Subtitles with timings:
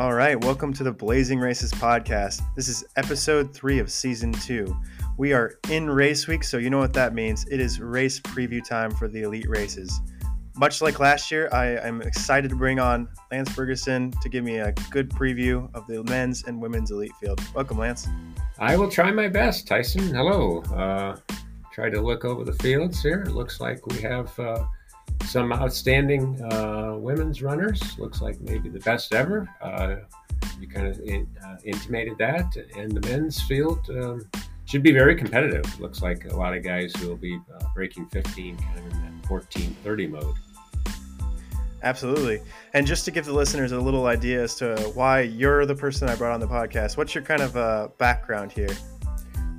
[0.00, 2.40] All right, welcome to the Blazing Races podcast.
[2.56, 4.74] This is episode three of season two.
[5.18, 7.46] We are in race week, so you know what that means.
[7.48, 10.00] It is race preview time for the elite races.
[10.56, 14.56] Much like last year, I am excited to bring on Lance Bergeson to give me
[14.56, 17.38] a good preview of the men's and women's elite field.
[17.54, 18.08] Welcome, Lance.
[18.58, 20.14] I will try my best, Tyson.
[20.14, 20.62] Hello.
[20.74, 21.18] Uh,
[21.74, 23.20] try to look over the fields here.
[23.20, 24.64] It looks like we have uh,
[25.24, 27.98] some outstanding uh, women's runners.
[27.98, 29.48] Looks like maybe the best ever.
[29.60, 29.96] Uh,
[30.58, 32.56] you kind of in, uh, intimated that.
[32.76, 34.28] And the men's field um,
[34.64, 35.80] should be very competitive.
[35.80, 39.02] Looks like a lot of guys who will be uh, breaking 15 kind of in
[39.02, 40.34] that 14 30 mode.
[41.82, 42.42] Absolutely.
[42.74, 46.08] And just to give the listeners a little idea as to why you're the person
[46.08, 48.68] I brought on the podcast, what's your kind of uh, background here?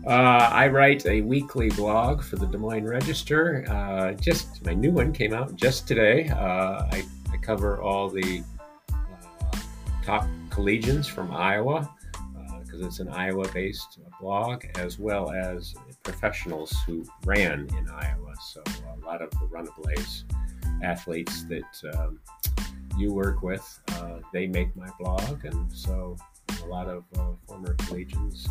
[0.06, 3.64] Uh, I write a weekly blog for the Des Moines Register.
[3.70, 6.28] Uh, just my new one came out just today.
[6.30, 8.44] Uh, I, I, cover all the
[8.92, 9.58] uh,
[10.04, 11.88] top collegians from Iowa
[12.64, 18.34] because uh, it's an Iowa-based blog, as well as professionals who ran in Iowa.
[18.44, 20.24] So a lot of the Runablaze
[20.82, 22.20] athletes that um,
[22.98, 26.18] you work with, uh, they make my blog, and so
[26.64, 27.04] a lot of
[27.48, 28.50] former collegians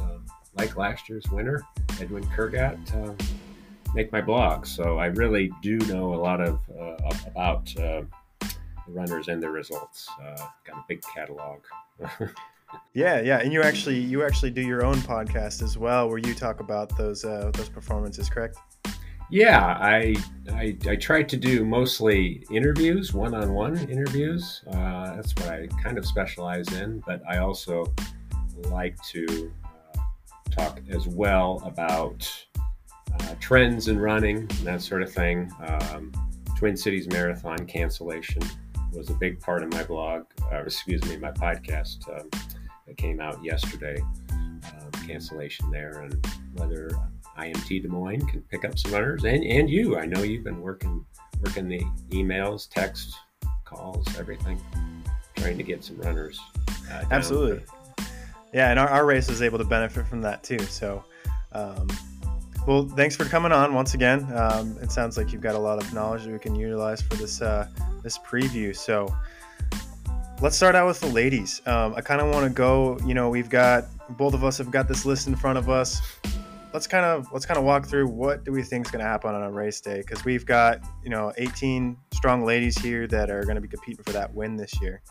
[0.56, 1.62] like last year's winner,
[2.00, 3.14] Edwin Kurgat, uh,
[3.94, 4.66] make my blog.
[4.66, 8.02] So I really do know a lot of uh, about uh,
[8.40, 8.52] the
[8.88, 10.08] runners and their results.
[10.20, 11.60] Uh, got a big catalog.
[12.94, 16.34] yeah, yeah, and you actually you actually do your own podcast as well, where you
[16.34, 18.56] talk about those uh, those performances, correct?
[19.32, 20.16] Yeah, I,
[20.50, 24.62] I, I try to do mostly interviews, one-on-one interviews.
[24.66, 27.00] Uh, that's what I kind of specialize in.
[27.06, 27.94] But I also
[28.70, 29.52] like to
[30.50, 32.28] talk as well about
[33.18, 35.50] uh, trends in running and that sort of thing.
[35.66, 36.12] Um,
[36.56, 38.42] Twin Cities Marathon cancellation
[38.92, 42.28] was a big part of my blog, uh, excuse me, my podcast um,
[42.86, 43.96] that came out yesterday.
[44.30, 46.90] Um, cancellation there, and whether
[47.38, 49.98] IMT Des Moines can pick up some runners, and, and you.
[49.98, 51.04] I know you've been working
[51.40, 53.16] working the emails, text,
[53.64, 54.60] calls, everything,
[55.36, 56.38] trying to get some runners.
[56.90, 57.64] Uh, Absolutely.
[58.52, 60.58] Yeah, and our, our race was able to benefit from that too.
[60.58, 61.04] So,
[61.52, 61.88] um,
[62.66, 64.26] well, thanks for coming on once again.
[64.36, 67.14] Um, it sounds like you've got a lot of knowledge that we can utilize for
[67.14, 67.68] this uh,
[68.02, 68.74] this preview.
[68.74, 69.14] So,
[70.40, 71.62] let's start out with the ladies.
[71.66, 72.98] Um, I kind of want to go.
[73.04, 73.84] You know, we've got
[74.16, 76.00] both of us have got this list in front of us.
[76.72, 79.08] Let's kind of let's kind of walk through what do we think is going to
[79.08, 83.30] happen on a race day because we've got you know 18 strong ladies here that
[83.30, 85.02] are going to be competing for that win this year.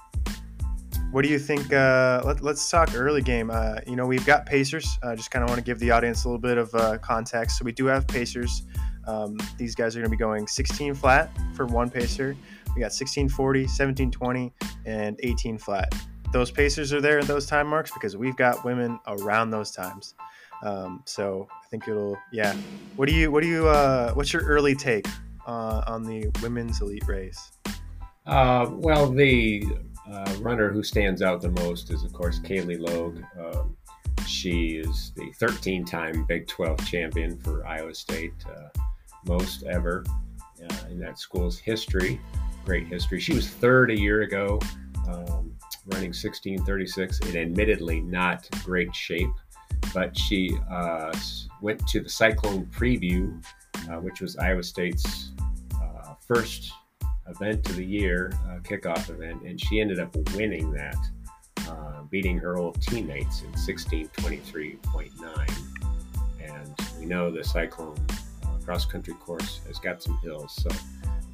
[1.11, 1.73] What do you think?
[1.73, 3.49] Uh, let, us talk early game.
[3.49, 4.87] Uh, you know, we've got Pacers.
[5.01, 6.99] I uh, just kind of want to give the audience a little bit of uh,
[6.99, 7.57] context.
[7.57, 8.61] So we do have Pacers.
[9.07, 12.37] Um, these guys are going to be going 16 flat for one Pacer.
[12.75, 14.53] We got 1640, 1720,
[14.85, 15.95] and 18 flat.
[16.31, 20.13] Those Pacers are there at those time marks because we've got women around those times.
[20.61, 22.55] Um, so I think it'll, yeah.
[22.97, 25.07] What do you, what do you, uh, what's your early take
[25.47, 27.51] uh, on the women's elite race?
[28.27, 29.63] well, the
[30.11, 33.21] uh, runner who stands out the most is, of course, Cailie Logue.
[33.39, 33.75] Um,
[34.25, 38.69] she is the 13 time Big 12 champion for Iowa State, uh,
[39.25, 40.03] most ever
[40.61, 42.19] uh, in that school's history.
[42.65, 43.19] Great history.
[43.19, 44.59] She was third a year ago,
[45.07, 45.53] um,
[45.87, 49.31] running 1636 in admittedly not great shape,
[49.93, 51.17] but she uh,
[51.61, 53.43] went to the Cyclone Preview,
[53.89, 55.31] uh, which was Iowa State's
[55.75, 56.71] uh, first
[57.29, 60.97] event of the year, uh, kickoff event, and she ended up winning that,
[61.67, 65.47] uh, beating her old teammates in 16:23.9.
[66.43, 67.97] And we know the Cyclone
[68.43, 70.69] uh, cross country course has got some hills, so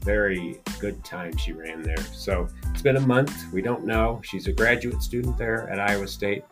[0.05, 1.97] very good time she ran there.
[2.13, 3.51] So it's been a month.
[3.51, 4.21] We don't know.
[4.23, 6.43] She's a graduate student there at Iowa State.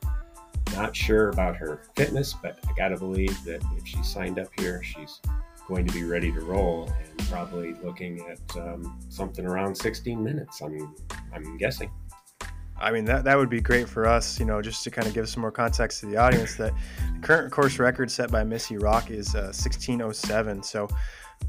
[0.76, 4.48] Not sure about her fitness, but I got to believe that if she signed up
[4.58, 5.22] here, she's
[5.68, 10.62] going to be ready to roll and probably looking at um, something around 16 minutes.
[10.62, 10.96] I'm
[11.34, 11.92] I'm guessing.
[12.80, 15.14] I mean that that would be great for us, you know, just to kind of
[15.14, 16.56] give some more context to the audience.
[16.56, 16.74] That
[17.14, 20.64] the current course record set by Missy Rock is uh, 1607.
[20.64, 20.88] So,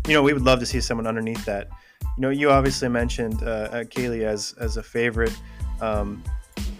[0.06, 1.68] you know, we would love to see someone underneath that.
[2.02, 5.36] You know, you obviously mentioned uh, uh Cailie as as a favorite.
[5.80, 6.22] Um,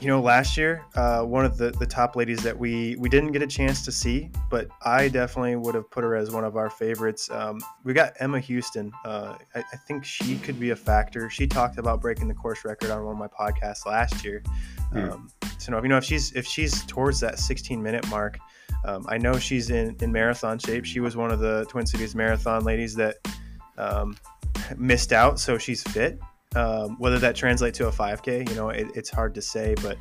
[0.04, 3.32] you know, last year, uh, one of the, the top ladies that we we didn't
[3.32, 6.58] get a chance to see, but I definitely would have put her as one of
[6.58, 7.30] our favorites.
[7.30, 8.92] Um, we got Emma Houston.
[9.06, 11.30] Uh, I, I, think she could be a factor.
[11.30, 14.42] She talked about breaking the course record on one of my podcasts last year.
[14.92, 18.38] Um, so, you know, if she's if she's towards that 16 minute mark,
[18.84, 20.84] um, I know she's in in marathon shape.
[20.84, 23.16] She was one of the Twin Cities marathon ladies that
[23.78, 24.18] um,
[24.76, 26.18] missed out, so she's fit.
[26.54, 29.98] Um, whether that translates to a 5K, you know, it, it's hard to say, but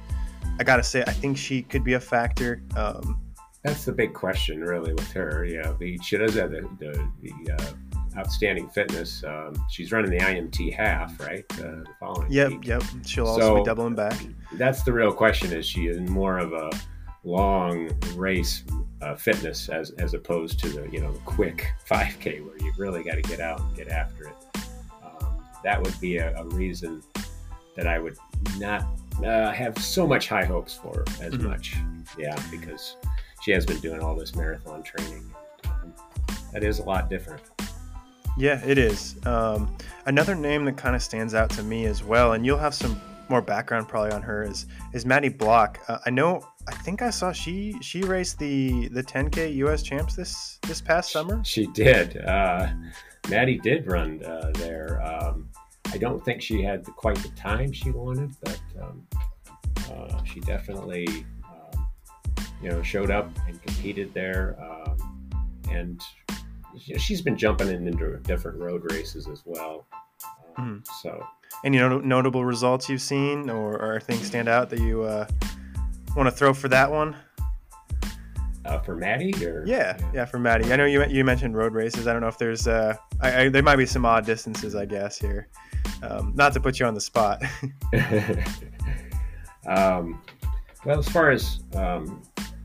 [0.59, 2.61] I gotta say, I think she could be a factor.
[2.75, 3.19] Um,
[3.63, 5.45] That's the big question, really, with her.
[5.45, 7.73] Yeah, the, she does have the the, the uh,
[8.17, 9.23] outstanding fitness.
[9.23, 11.45] Um, she's running the IMT half, right?
[11.53, 12.67] Uh, the following yep, week.
[12.67, 12.83] yep.
[13.05, 14.19] She'll also So- be doubling back.
[14.53, 16.69] That's the real question: is she in more of a
[17.23, 18.63] long race
[19.01, 23.01] uh, fitness as as opposed to the you know the quick 5K where you've really
[23.03, 24.35] got to get out and get after it?
[25.63, 27.01] That would be a, a reason
[27.75, 28.17] that I would
[28.57, 28.85] not
[29.23, 31.41] uh, have so much high hopes for as Mhm.
[31.43, 31.75] much.
[32.17, 32.97] Yeah, because
[33.41, 35.31] she has been doing all this marathon training.
[36.51, 37.41] That is a lot different.
[38.37, 39.15] Yeah, it is.
[39.25, 39.75] Um,
[40.05, 42.99] another name that kind of stands out to me as well, and you'll have some
[43.29, 45.79] more background probably on her is is Maddie Block.
[45.87, 46.45] Uh, I know.
[46.67, 49.83] I think I saw she she raced the the 10k U.S.
[49.83, 51.43] champs this this past summer.
[51.43, 52.17] She did.
[52.17, 52.67] Uh,
[53.29, 55.01] Maddie did run uh, there.
[55.01, 55.49] Um,
[55.91, 59.07] I don't think she had the, quite the time she wanted, but um,
[59.91, 61.07] uh, she definitely,
[61.45, 61.87] um,
[62.61, 64.57] you know, showed up and competed there.
[64.59, 65.29] Um,
[65.71, 66.01] and
[66.75, 69.85] you know, she's been jumping in into different road races as well.
[70.57, 71.25] Um, So
[71.63, 75.27] Any not- notable results you've seen, or, or things stand out that you uh,
[76.15, 77.15] want to throw for that one?
[78.65, 80.71] Uh, for Maddie, or Yeah, yeah, for Maddie.
[80.71, 82.07] I know you you mentioned road races.
[82.07, 84.85] I don't know if there's uh, I, I, there might be some odd distances, I
[84.85, 85.47] guess here.
[86.01, 87.41] Um, not to put you on the spot.
[89.67, 90.21] um,
[90.85, 92.21] well, as far as um,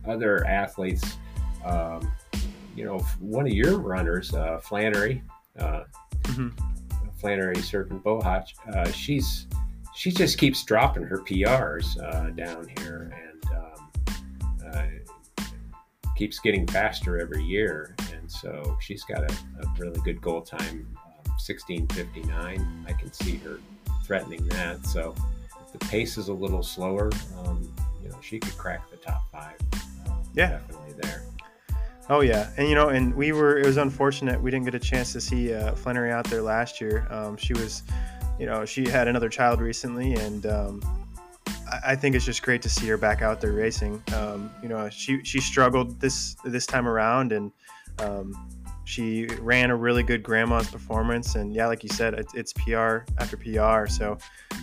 [0.07, 1.17] other athletes,
[1.65, 2.11] um,
[2.75, 5.23] you know, one of your runners, uh, Flannery,
[5.59, 5.85] uh,
[6.25, 6.53] Mhm.
[7.21, 8.45] Flannery Serpent Bohach,
[8.75, 9.47] uh, she's
[9.95, 14.83] she just keeps dropping her PRs uh, down here and um, uh,
[16.19, 17.95] keeps getting faster every year.
[18.13, 19.33] And so she's got a,
[19.63, 22.85] a really good goal time, um, 16:59.
[22.89, 23.61] I can see her
[24.05, 24.85] threatening that.
[24.85, 25.15] So
[25.65, 27.11] if the pace is a little slower,
[27.45, 27.73] um,
[28.03, 29.55] you know, she could crack the top five.
[30.07, 30.49] Uh, Yeah.
[30.51, 31.23] definitely there.
[32.11, 33.59] Oh yeah, and you know, and we were.
[33.59, 36.81] It was unfortunate we didn't get a chance to see uh, Flannery out there last
[36.81, 37.07] year.
[37.11, 37.83] Um, she was,
[38.41, 41.08] you know, she had another child recently, and um,
[41.85, 44.03] I, think it's just great to see her back out there racing.
[44.15, 47.53] Um, you know, she she struggled this this time around, and
[47.99, 48.49] um,
[48.85, 51.35] she ran a really good grandma's performance.
[51.35, 53.87] And yeah, like you said, it, it's PR after PR.
[53.87, 54.19] So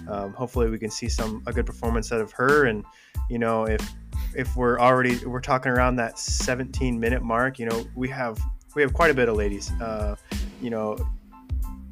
[0.08, 2.66] um, hopefully we can see some a good performance out of her.
[2.66, 2.84] And
[3.30, 3.82] you know, if
[4.36, 8.38] if we're already we're talking around that 17 minute mark you know we have
[8.76, 10.16] we have quite a bit of ladies uh,
[10.62, 10.98] you know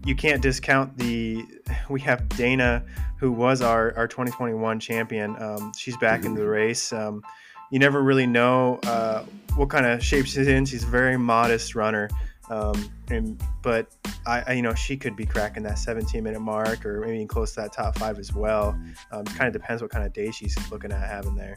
[0.06, 1.46] you can't discount the
[1.90, 2.84] we have dana
[3.20, 5.42] who was our, our 2021 champion.
[5.42, 6.92] Um, she's back in the race.
[6.92, 7.24] Um,
[7.72, 9.24] you never really know uh,
[9.56, 10.66] what kind of shape she's in.
[10.66, 12.10] She's a very modest runner.
[12.50, 13.96] Um, and but
[14.28, 17.54] I, I you know she could be cracking that 17 minute mark or maybe close
[17.54, 18.78] to that top five as well.
[19.12, 21.56] Um, kind of depends what kind of day she's looking at having there.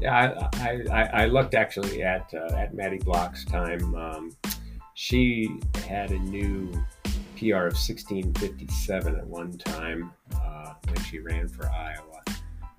[0.00, 3.94] Yeah, I, I, I- I looked actually at uh, at Maddie Block's time.
[3.94, 4.36] Um,
[4.94, 6.72] she had a new
[7.38, 12.22] PR of 1657 at one time uh, when she ran for Iowa.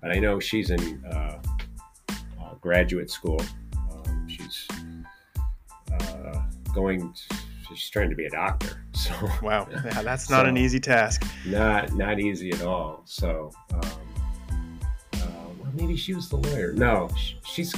[0.01, 1.39] But I know she's in uh,
[2.41, 3.41] uh, graduate school.
[3.91, 4.67] Um, she's
[5.91, 6.41] uh,
[6.73, 7.13] going.
[7.69, 9.13] She's trying to be a doctor, so
[9.43, 11.23] Wow, yeah, that's not So- an easy task.
[11.45, 13.01] not not easy at all.
[13.05, 13.81] So, um,
[15.13, 15.27] uh,
[15.59, 16.73] well, maybe she was the lawyer.
[16.73, 17.73] No, sh- she's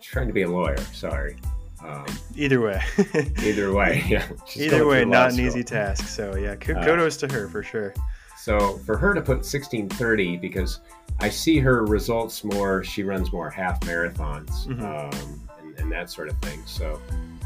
[0.00, 0.78] trying to be a lawyer.
[0.92, 1.36] Sorry.
[1.84, 2.04] Um,
[2.36, 2.80] Either way,
[3.42, 4.26] either way, yeah.
[4.56, 6.06] either way, not an easy task.
[6.06, 7.92] So yeah, ku- Uh, kudos to her for sure.
[8.38, 10.80] So for her to put 1630, because
[11.20, 14.82] I see her results more, she runs more half marathons Mhm.
[14.82, 16.60] um, and, and that sort of thing.
[16.66, 17.00] So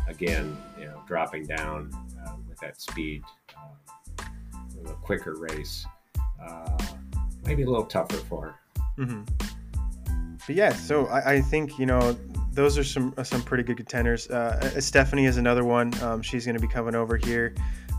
[0.09, 1.91] again, you know, dropping down
[2.27, 3.23] uh, with that speed,
[3.57, 4.25] uh,
[4.87, 5.85] a quicker race,
[6.43, 6.79] uh,
[7.45, 8.43] maybe a little tougher for
[8.97, 9.05] her.
[9.05, 9.23] hmm
[10.47, 12.17] But yeah, so I, I think you know
[12.57, 14.29] those are some uh, some pretty good contenders.
[14.29, 15.93] Uh, uh, Stephanie is another one.
[16.03, 17.55] Um, she's going to be coming over here.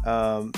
[0.06, 0.52] Um,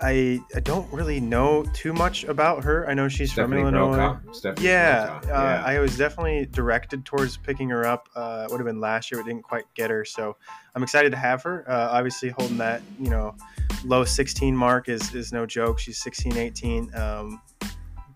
[0.00, 2.88] I I don't really know too much about her.
[2.88, 4.18] I know she's Stephanie from Illinois.
[4.60, 8.08] Yeah, uh, I was definitely directed towards picking her up.
[8.14, 10.04] Uh, it would have been last year, but didn't quite get her.
[10.04, 10.36] So
[10.74, 11.64] I'm excited to have her.
[11.68, 13.34] Uh, obviously, holding that you know
[13.84, 15.78] low 16 mark is is no joke.
[15.78, 16.94] She's 16, 18.
[16.94, 17.40] Um,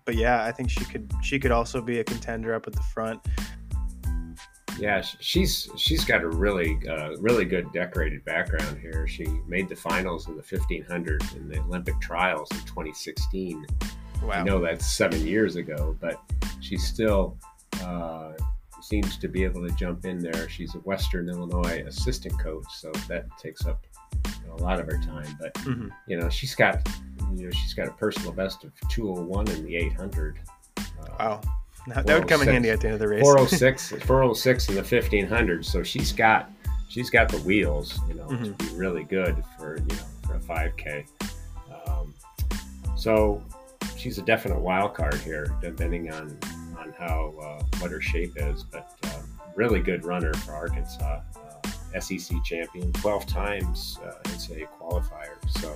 [0.05, 2.83] but yeah, I think she could she could also be a contender up at the
[2.93, 3.21] front.
[4.79, 9.07] Yeah, she's she's got a really uh, really good decorated background here.
[9.07, 13.65] She made the finals in the 1500 in the Olympic trials in 2016.
[14.23, 14.31] Wow.
[14.31, 16.19] I know that's seven years ago, but
[16.61, 17.37] she still
[17.81, 18.33] uh,
[18.81, 20.49] seems to be able to jump in there.
[20.49, 23.85] She's a Western Illinois assistant coach, so that takes up
[24.51, 25.37] a lot of her time.
[25.39, 26.87] But hmm you know, she's got
[27.35, 30.39] you know she's got a personal best of 201 in the 800.
[30.77, 30.81] Uh,
[31.19, 31.41] Wow.
[31.87, 33.21] that would come in handy at the end of the race.
[33.21, 35.65] 406, 406 in the 1500.
[35.65, 36.49] So she's got
[36.87, 38.43] she's got the wheels, you know, mm-hmm.
[38.43, 41.05] to be really good for you know for a 5K.
[41.87, 42.13] Um,
[42.95, 43.43] so
[43.97, 46.37] she's a definite wild card here, depending on
[46.77, 48.63] on how uh, what her shape is.
[48.63, 55.35] But um, really good runner for Arkansas, uh, SEC champion, 12 times uh, NCAA qualifier.
[55.59, 55.75] So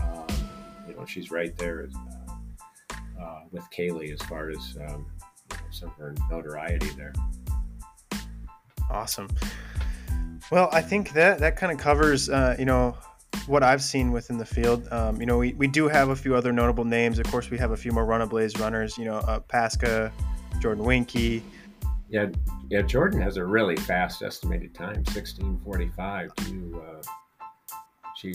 [0.00, 0.48] um,
[0.88, 5.06] you know she's right there uh, uh, with Cailie as far as um,
[5.76, 5.92] some
[6.30, 7.12] notoriety there.
[8.90, 9.28] Awesome.
[10.50, 12.96] Well, I think that that kind of covers, uh, you know,
[13.46, 14.88] what I've seen within the field.
[14.92, 17.18] Um, you know, we, we do have a few other notable names.
[17.18, 18.96] Of course, we have a few more Run a Blaze runners.
[18.96, 20.12] You know, uh, Pasca,
[20.60, 21.42] Jordan Winky.
[22.08, 22.26] Yeah,
[22.70, 22.82] yeah.
[22.82, 26.34] Jordan has a really fast estimated time, sixteen forty five.
[26.36, 26.84] Do you?
[26.86, 27.02] Uh,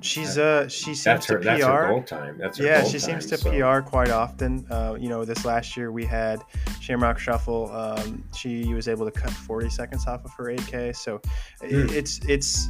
[0.00, 1.44] she's uh she seems her, to PR.
[1.44, 2.38] That's her goal time.
[2.38, 2.84] That's her yeah.
[2.84, 3.50] she time, seems to so.
[3.50, 4.66] PR quite often.
[4.70, 6.42] Uh, you know, this last year we had
[6.80, 7.70] Shamrock Shuffle.
[7.72, 10.94] Um, she was able to cut 40 seconds off of her 8K.
[10.96, 11.20] So
[11.62, 11.90] mm.
[11.92, 12.68] it's it's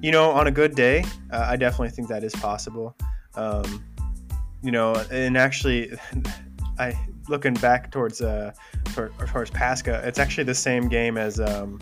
[0.00, 2.96] you know on a good day, uh, I definitely think that is possible.
[3.34, 3.84] Um,
[4.62, 5.92] you know, and actually,
[6.78, 6.98] I
[7.28, 8.52] looking back towards uh
[8.94, 11.78] towards Pasca, it's actually the same game as um,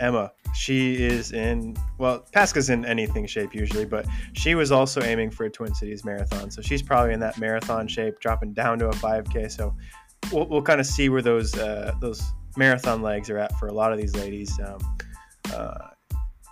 [0.00, 0.32] Emma.
[0.54, 5.44] She is in well pasca's in anything shape usually but she was also aiming for
[5.44, 6.50] a twin cities marathon.
[6.50, 9.74] So she's probably in that marathon shape dropping down to a 5k so
[10.32, 12.22] we'll, we'll kind of see where those uh, those
[12.56, 14.58] marathon legs are at for a lot of these ladies.
[14.60, 14.78] Um,
[15.54, 15.88] uh,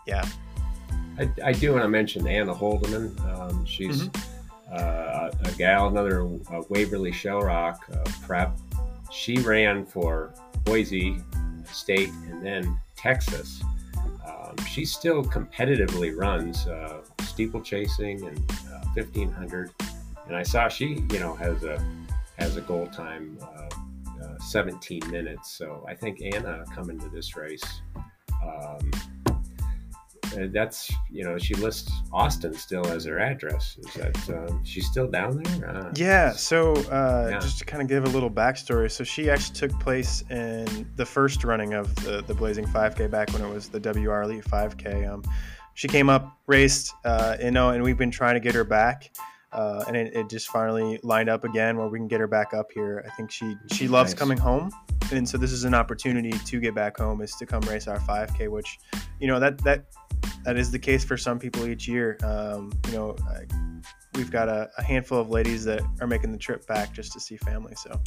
[0.06, 0.26] yeah.
[1.18, 4.72] I, I, do want to mention anna holdeman um, she's mm-hmm.
[4.72, 8.56] uh, a gal another uh, waverly shell rock uh, prep.
[9.10, 10.34] She ran for
[10.64, 11.18] boise
[11.64, 13.62] state and then texas.
[14.76, 18.38] She still competitively runs uh, steeplechasing and
[18.72, 19.70] uh, 1500
[20.26, 21.82] and i saw she you know has a
[22.38, 23.68] has a goal time uh,
[24.22, 25.52] uh 17 minutes.
[25.52, 27.82] So i think anna coming to this race
[28.44, 28.90] um,
[30.52, 33.78] that's you know she lists Austin still as her address.
[33.78, 35.68] Is that um, she's still down there?
[35.68, 36.32] Uh, yeah.
[36.32, 37.38] So uh, yeah.
[37.38, 41.06] just to kind of give a little backstory, so she actually took place in the
[41.06, 45.10] first running of the the Blazing 5K back when it was the WR Elite 5K.
[45.10, 45.22] Um,
[45.74, 49.10] she came up, raced, uh, you know, and we've been trying to get her back.
[49.52, 52.52] Uh, and it, it, just finally lined up again where we can get her back
[52.52, 53.04] up here.
[53.06, 54.18] I think she she loves nice.
[54.18, 54.70] coming home,
[55.12, 57.98] and so this is an opportunity to get back home is to come race our
[58.00, 58.78] 5K, which
[59.20, 59.86] you know that that
[60.46, 62.16] that is the case for some people each year.
[62.22, 63.42] Um, you know, I,
[64.14, 67.20] we've got a, a, handful of ladies that are making the trip back just to
[67.20, 67.74] see family.
[67.74, 68.00] So.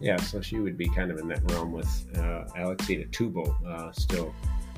[0.00, 3.92] Yeah, so she would be kind of in that realm with uh, Alexita Tubal, uh,
[3.92, 4.34] still,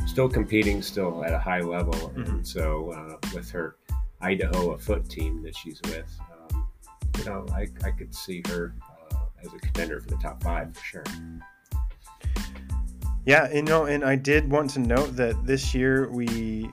[0.07, 2.23] still competing, still at a high level, mm-hmm.
[2.23, 3.77] and so uh, with her
[4.21, 6.69] Idaho Afoot team that she's with, um,
[7.19, 8.75] you know, I, I could see her
[9.13, 11.05] uh, as a contender for the top five for sure.
[13.27, 16.71] Yeah, you know, and I did want to note that this year we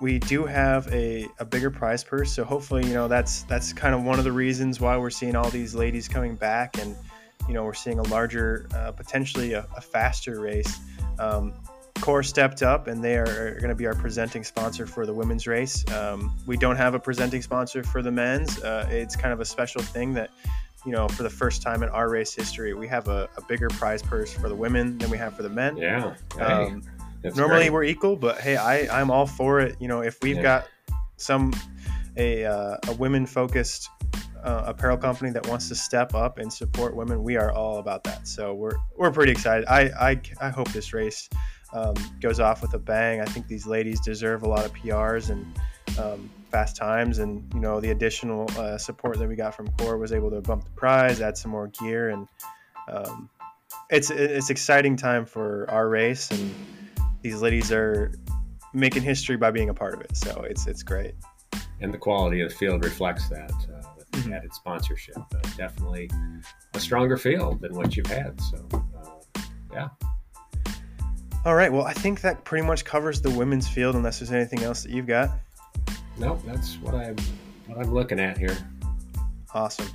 [0.00, 3.94] we do have a, a bigger prize purse, so hopefully, you know, that's that's kind
[3.94, 6.96] of one of the reasons why we're seeing all these ladies coming back, and
[7.48, 10.78] you know, we're seeing a larger, uh, potentially a, a, faster race.
[11.18, 11.52] Um,
[12.00, 15.12] Core stepped up, and they are, are going to be our presenting sponsor for the
[15.12, 15.84] women's race.
[15.92, 18.62] Um, we don't have a presenting sponsor for the men's.
[18.62, 20.30] Uh, it's kind of a special thing that
[20.84, 23.68] you know, for the first time in our race history, we have a, a bigger
[23.70, 25.76] prize purse for the women than we have for the men.
[25.76, 26.14] Yeah.
[26.38, 26.82] Um,
[27.22, 27.72] normally great.
[27.72, 29.76] we're equal, but hey, I, I'm all for it.
[29.80, 30.42] You know, if we've yeah.
[30.42, 30.68] got
[31.16, 31.52] some
[32.16, 33.88] a, uh, a women focused
[34.42, 38.04] uh, apparel company that wants to step up and support women, we are all about
[38.04, 38.28] that.
[38.28, 39.66] So we're we're pretty excited.
[39.66, 41.28] I I, I hope this race
[41.72, 43.20] um, goes off with a bang.
[43.20, 45.46] I think these ladies deserve a lot of PRs and
[45.98, 49.98] um, fast times, and you know the additional uh, support that we got from Core
[49.98, 52.28] was able to bump the prize, add some more gear, and
[52.88, 53.28] um,
[53.90, 56.54] it's it's exciting time for our race, and
[57.22, 58.12] these ladies are
[58.72, 60.16] making history by being a part of it.
[60.16, 61.14] So it's it's great.
[61.80, 64.32] And the quality of the field reflects that uh, with mm-hmm.
[64.32, 65.16] added sponsorship.
[65.18, 66.10] Uh, definitely
[66.74, 68.40] a stronger field than what you've had.
[68.40, 69.40] So uh,
[69.72, 69.88] yeah.
[71.44, 71.70] All right.
[71.70, 74.90] Well, I think that pretty much covers the women's field, unless there's anything else that
[74.90, 75.30] you've got.
[76.18, 77.16] Nope, that's what I'm
[77.66, 78.56] what I'm looking at here.
[79.52, 79.88] Awesome.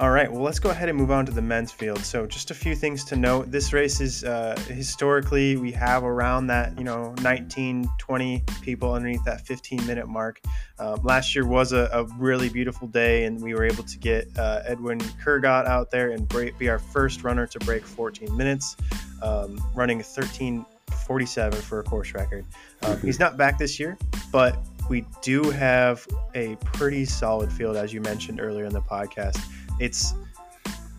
[0.00, 1.98] All right, well, let's go ahead and move on to the men's field.
[1.98, 3.50] So, just a few things to note.
[3.50, 9.22] This race is uh, historically, we have around that, you know, 19, 20 people underneath
[9.24, 10.40] that 15 minute mark.
[10.78, 14.26] Um, last year was a, a, really beautiful day, and we were able to get
[14.38, 18.78] uh, Edwin Kurgat out there and break, be our first runner to break 14 minutes,
[19.20, 22.46] um, running 13:47 for a course record.
[22.84, 23.98] Um, he's not back this year,
[24.32, 24.56] but
[24.90, 29.40] we do have a pretty solid field, as you mentioned earlier in the podcast.
[29.78, 30.12] It's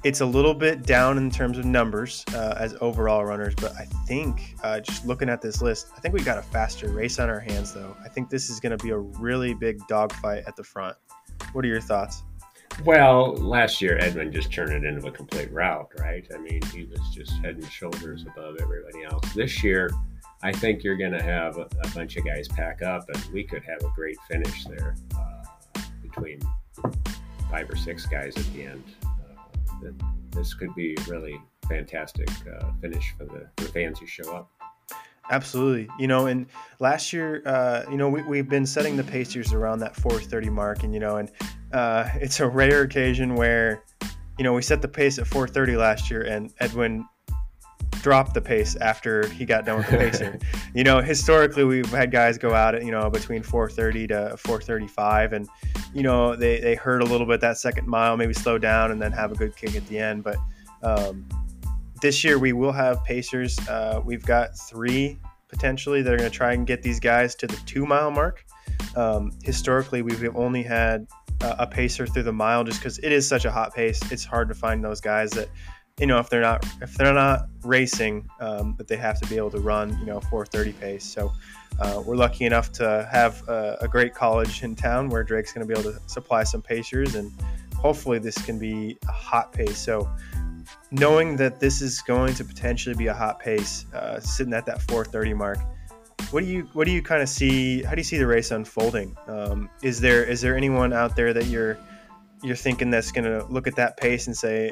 [0.03, 3.86] it's a little bit down in terms of numbers uh, as overall runners, but I
[4.07, 7.29] think uh, just looking at this list, I think we got a faster race on
[7.29, 7.95] our hands, though.
[8.03, 10.98] I think this is going to be a really big dogfight at the front.
[11.53, 12.24] What are your thoughts?
[12.83, 16.25] Well, last year Edwin just turned it into a complete rout, right?
[16.33, 19.31] I mean, he was just head and shoulders above everybody else.
[19.36, 19.91] This year,
[20.43, 23.43] I think you're going to have a, a, bunch of guys pack up, and we
[23.43, 26.39] could have a great finish there uh, between
[27.50, 28.83] five or six guys at the end.
[29.05, 29.91] Uh,
[30.31, 34.50] this could be really fantastic uh, finish for the, the fans who show up.
[35.29, 35.88] Absolutely.
[36.00, 36.48] You know, and
[36.79, 40.83] last year, uh, you know, we, we've been setting the Pacers around that 430 mark,
[40.83, 41.31] and, you know, and
[41.71, 43.83] uh, it's a rare occasion where,
[44.38, 47.05] you know, we set the pace at 430 last year, and Edwin
[48.01, 50.39] dropped the pace after he got done with the pacer.
[50.74, 55.34] you know, historically we've had guys go out at you know between 4:30 to 4:35,
[55.34, 55.48] and
[55.93, 59.01] you know they they hurt a little bit that second mile, maybe slow down and
[59.01, 60.24] then have a good kick at the end.
[60.24, 60.38] But
[60.84, 61.27] um,
[62.01, 63.58] this year we will have pacers.
[63.67, 67.48] Uh, we've got three potentially that are going to try and get these guys to
[67.48, 68.46] the two mile mark.
[68.96, 71.08] Um, historically, we've only had
[71.41, 74.00] a pacer through the mile just because it is such a hot pace.
[74.12, 75.50] It's hard to find those guys that
[76.01, 79.38] you know if they're not if they're not racing um, that they have to be
[79.38, 81.05] able to run you know 430 pace.
[81.05, 81.31] So
[81.79, 85.65] uh, we're lucky enough to have a, a, great college in town where drake's going
[85.65, 87.31] to be able to supply some pacers and
[87.75, 89.77] hopefully this can be a hot pace.
[89.77, 90.10] So
[90.91, 94.81] knowing that this is going to potentially be a hot pace uh, sitting at that
[94.81, 95.60] 430 mark
[96.31, 98.51] what do you what do you kind of see how do you see the race
[98.51, 99.15] unfolding?
[99.27, 101.77] Um, is there is there anyone out there that you're
[102.41, 104.72] you're thinking that's going to look at that pace and say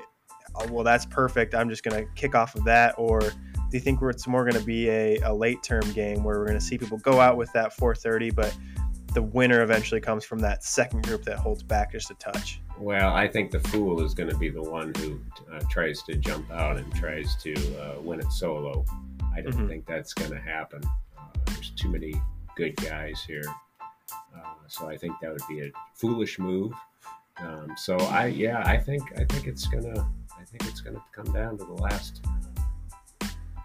[0.55, 1.55] oh, well, that's perfect.
[1.55, 2.95] I'm just going to kick off of that?
[2.97, 3.33] Or do
[3.71, 6.59] you think it's more going to be a, a late term game where we're going
[6.59, 8.55] to see people go out with that 430, but
[9.13, 12.61] the winner eventually comes from that second group that holds back just a touch?
[12.77, 15.19] Well, I think the fool is going to be the one who
[15.51, 18.85] uh, tries to jump out and tries to uh, win it solo.
[19.35, 19.67] I don't mm-hmm.
[19.67, 20.81] think that's going to happen.
[21.17, 22.13] Uh, there's too many
[22.55, 23.43] good guys here.
[24.11, 26.73] Uh, so I think that would be a foolish move.
[27.37, 30.09] Um, so I, yeah, I think I think it's gonna
[30.51, 32.25] think it's going to come down to the last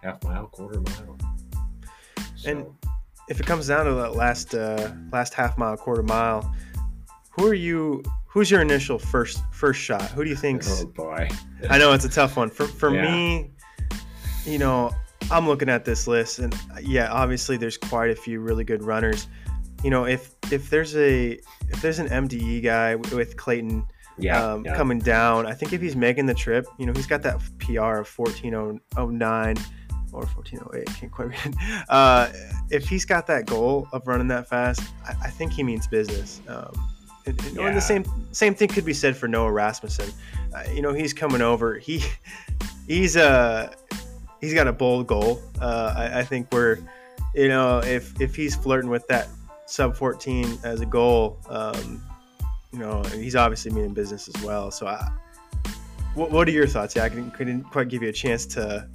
[0.02, 1.18] half mile, quarter mile.
[2.36, 2.66] So, and
[3.28, 6.54] if it comes down to that last uh, last half mile, quarter mile,
[7.30, 8.02] who are you?
[8.26, 10.02] Who's your initial first first shot?
[10.10, 10.62] Who do you think?
[10.66, 11.28] Oh boy,
[11.70, 12.50] I know it's a tough one.
[12.50, 13.02] For for yeah.
[13.02, 13.50] me,
[14.44, 14.90] you know,
[15.30, 19.26] I'm looking at this list, and yeah, obviously there's quite a few really good runners.
[19.82, 21.38] You know, if if there's a
[21.70, 23.86] if there's an MDE guy with Clayton
[24.18, 25.46] yeah, um, yeah, coming down.
[25.46, 29.56] I think if he's making the trip, you know, he's got that PR of 1409
[30.12, 31.54] or 1408, can't quite read.
[31.88, 32.30] Uh,
[32.70, 36.40] if he's got that goal of running that fast, I, I think he means business.
[36.48, 36.72] Um,
[37.26, 37.72] and, and yeah.
[37.72, 40.10] the same same thing could be said for Noah Rasmussen.
[40.54, 41.78] Uh, you know, he's coming over.
[41.78, 42.02] He
[42.86, 43.70] he's a uh,
[44.40, 45.40] he's got a bold goal.
[45.60, 46.78] Uh, I, I think we're
[47.34, 49.28] you know if if he's flirting with that
[49.66, 52.02] sub 14 as a goal, um,
[52.74, 54.72] you know, he's obviously meaning business as well.
[54.72, 55.08] So, I,
[56.14, 56.96] what, what are your thoughts?
[56.96, 58.88] Yeah, I couldn't, couldn't quite give you a chance to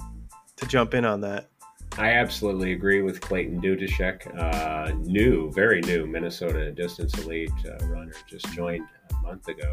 [0.57, 1.49] to jump in on that.
[1.97, 4.37] I absolutely agree with Clayton Dudashek.
[4.37, 9.71] Uh, new, very new Minnesota distance elite uh, runner, just joined a month ago.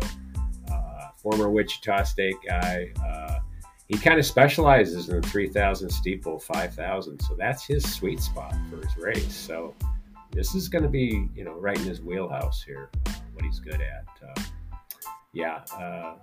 [0.71, 2.93] Uh, former Wichita State guy.
[3.05, 3.41] Uh,
[3.89, 7.21] he kind of specializes in the 3,000 steeple, 5,000.
[7.21, 9.35] So that's his sweet spot for his race.
[9.35, 9.75] So
[10.31, 12.91] this is going to be, you know, right in his wheelhouse here
[13.37, 14.07] what he's good at.
[14.23, 14.43] Uh,
[15.33, 16.15] yeah, uh,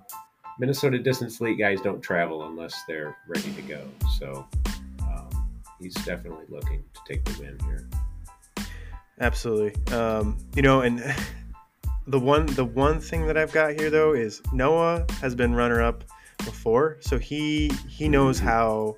[0.59, 3.81] Minnesota distance elite guys don't travel unless they're ready to go.
[4.19, 4.47] So
[5.01, 5.29] um,
[5.79, 7.87] he's definitely looking to take the win here.
[9.19, 9.93] Absolutely.
[9.95, 10.99] Um, you know, and
[12.07, 15.81] the one the one thing that I've got here though is Noah has been runner
[15.81, 16.03] up
[16.39, 18.47] before, so he he knows mm-hmm.
[18.47, 18.97] how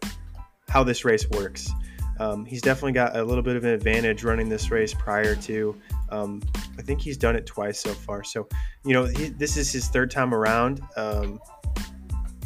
[0.69, 1.69] how this race works.
[2.17, 5.75] Um, he's definitely got a little bit of an advantage running this race prior to
[6.09, 6.41] um,
[6.77, 8.23] I think he's done it twice so far.
[8.23, 8.47] So,
[8.83, 10.81] you know, he, this is his third time around.
[10.95, 11.39] Um,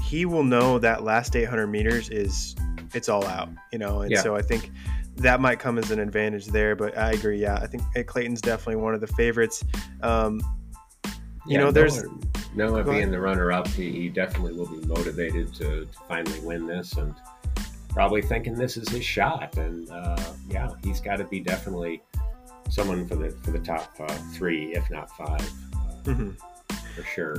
[0.03, 2.55] he will know that last 800 meters is
[2.93, 4.21] it's all out, you know, and yeah.
[4.21, 4.71] so I think
[5.17, 6.75] that might come as an advantage there.
[6.75, 7.39] But I agree.
[7.39, 9.63] Yeah, I think Clayton's definitely one of the favorites.
[10.01, 10.39] Um,
[11.45, 12.03] you yeah, know, there's
[12.55, 13.67] Noah, Noah being the runner-up.
[13.67, 17.15] He, he, definitely will be motivated to, to, finally win this, and
[17.89, 19.57] probably thinking this is his shot.
[19.57, 22.03] And uh, yeah, he's got to be definitely
[22.69, 25.41] someone for the for the top uh, three, if not five,
[25.73, 26.31] uh, mm-hmm.
[26.95, 27.35] for sure.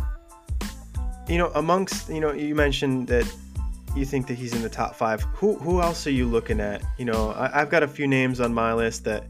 [1.29, 3.33] You know, amongst you know, you mentioned that
[3.97, 5.23] you think that he's in the top five.
[5.35, 6.83] Who who else are you looking at?
[6.99, 9.25] You know, I, have got a few names on my list that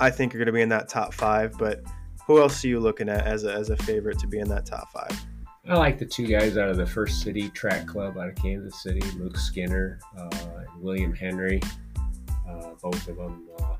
[0.00, 1.82] I think are going to be in that top five, but
[2.26, 4.66] who else are you looking at as a, as a favorite to be in that
[4.66, 5.26] top five?
[5.66, 8.82] I like the two guys out of the First City Track Club out of Kansas
[8.82, 10.28] City, Luke Skinner uh,
[10.58, 11.60] and William Henry.
[12.46, 13.76] Uh, both of them uh,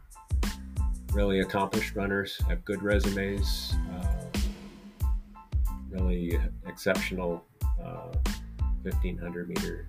[1.14, 5.08] really accomplished runners, have good resumes, uh,
[5.90, 7.44] really exceptional
[8.82, 9.88] 1500 meter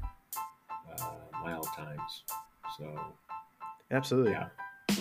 [1.46, 2.24] mile times.
[2.78, 3.14] So,
[3.92, 4.48] absolutely, yeah,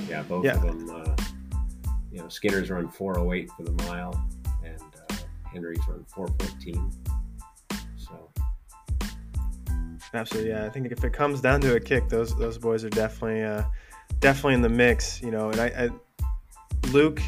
[0.09, 0.57] yeah, both yeah.
[0.57, 0.91] of them.
[0.91, 1.17] Uh,
[2.13, 4.23] you know, Skinner's run 408 for the mile,
[4.65, 5.15] and uh,
[5.53, 6.93] Henry's run 414.
[7.97, 8.31] So,
[10.13, 10.67] absolutely, yeah.
[10.67, 13.65] I think if it comes down to a kick, those those boys are definitely uh,
[14.21, 15.23] definitely in the mix.
[15.23, 15.91] You know, and I, I
[16.95, 17.21] Luke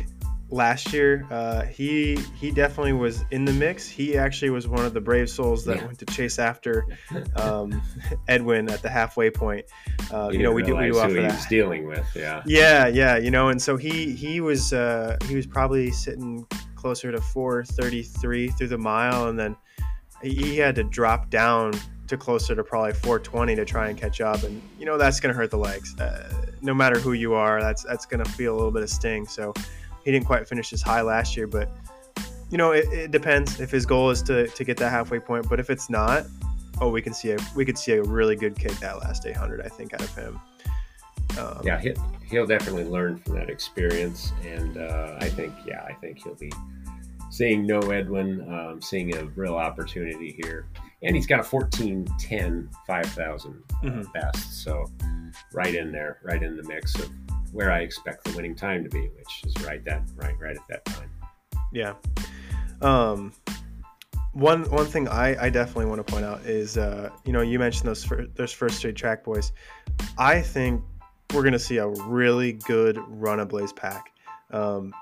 [0.48, 3.88] last year, uh, he he definitely was in the mix.
[3.88, 5.86] He actually was one of the brave souls that yeah.
[5.86, 6.86] went to chase after
[7.34, 7.82] um,
[8.28, 9.66] Edwin at the halfway point.
[10.12, 11.46] Uh, you, you know, we do we do off of that.
[11.48, 13.16] dealing with, yeah, yeah, yeah.
[13.16, 18.48] You know, and so he he was uh, he was probably sitting closer to 433
[18.48, 19.56] through the mile, and then
[20.22, 21.72] he had to drop down
[22.08, 25.32] to closer to probably 420 to try and catch up, and you know that's going
[25.32, 25.98] to hurt the legs.
[25.98, 28.90] Uh, no matter who you are, that's that's going to feel a little bit of
[28.90, 29.26] sting.
[29.26, 29.52] So
[30.04, 31.68] he didn't quite finish his high last year, but
[32.50, 35.48] you know, it, it, depends if his goal is to, to get that halfway point.
[35.48, 36.26] But if it's not,
[36.80, 39.60] oh, we can see a we could see a really good kick that last 800.
[39.60, 40.40] I think out of him.
[41.38, 41.94] Um, yeah, he'll,
[42.30, 46.52] he'll definitely learn from that experience, and uh, I think yeah, I think he'll be
[47.30, 50.66] seeing no Edwin, um, seeing a real opportunity here,
[51.06, 54.02] and he's got a 14-10 5000 uh, mm-hmm.
[54.12, 54.84] best, so
[55.52, 57.08] right in there, right in the mix of
[57.52, 60.68] where I expect the winning time to be, which is right that right right at
[60.68, 61.10] that time.
[61.72, 61.94] Yeah.
[62.82, 63.32] Um,
[64.32, 67.58] one one thing I, I definitely want to point out is uh, you know you
[67.58, 69.52] mentioned those fir- those first straight track boys.
[70.18, 70.82] I think
[71.32, 74.12] we're gonna see a really good run of blaze pack.
[74.50, 74.92] Um,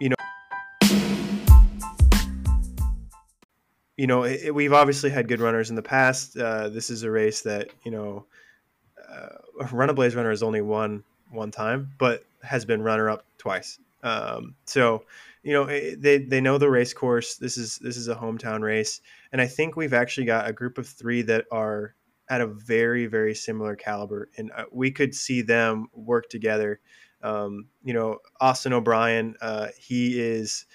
[0.00, 0.16] you know.
[3.96, 6.36] You know, it, it, we've obviously had good runners in the past.
[6.36, 8.26] Uh, this is a race that you know,
[9.10, 13.24] uh, run a blaze runner has only won one time, but has been runner up
[13.38, 13.78] twice.
[14.02, 15.04] Um, so,
[15.42, 17.36] you know, they, they know the race course.
[17.36, 19.00] This is this is a hometown race,
[19.32, 21.94] and I think we've actually got a group of three that are
[22.28, 26.80] at a very very similar caliber, and uh, we could see them work together.
[27.22, 30.66] Um, you know, Austin O'Brien, uh, he is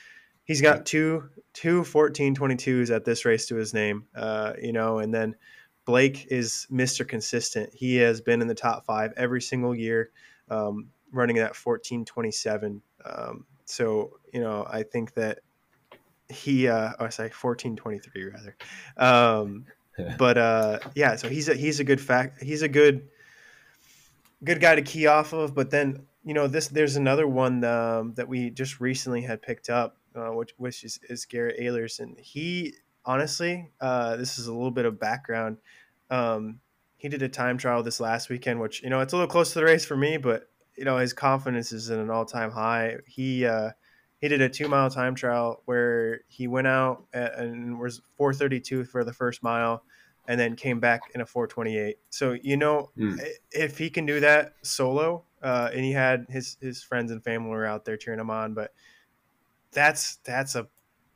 [0.51, 4.05] he's got two two 14 22s at this race to his name.
[4.13, 5.35] Uh, you know, and then
[5.85, 7.07] Blake is Mr.
[7.07, 7.73] Consistent.
[7.73, 10.11] He has been in the top five every single year
[10.49, 12.81] um, running at 1427.
[13.05, 15.39] Um, so, you know, I think that
[16.29, 18.55] he, uh, oh, sorry, 1423 rather.
[18.97, 19.65] Um,
[20.17, 22.43] but, uh, yeah, so he's a, he's a good fact.
[22.43, 23.07] He's a good,
[24.43, 25.55] good guy to key off of.
[25.55, 29.69] But then, you know, this, there's another one, um, that we just recently had picked
[29.69, 31.99] up, uh, which, which is, is Garrett Ehlers.
[31.99, 32.73] And he,
[33.05, 35.57] honestly, uh, this is a little bit of background.
[36.09, 36.59] Um,
[37.01, 39.53] he did a time trial this last weekend, which you know it's a little close
[39.53, 40.47] to the race for me, but
[40.77, 42.97] you know his confidence is at an all time high.
[43.07, 43.71] He uh,
[44.19, 49.03] he did a two mile time trial where he went out and was 432 for
[49.03, 49.83] the first mile,
[50.27, 51.97] and then came back in a 428.
[52.11, 53.19] So you know mm.
[53.51, 57.49] if he can do that solo, uh, and he had his his friends and family
[57.49, 58.73] were out there cheering him on, but
[59.71, 60.67] that's that's a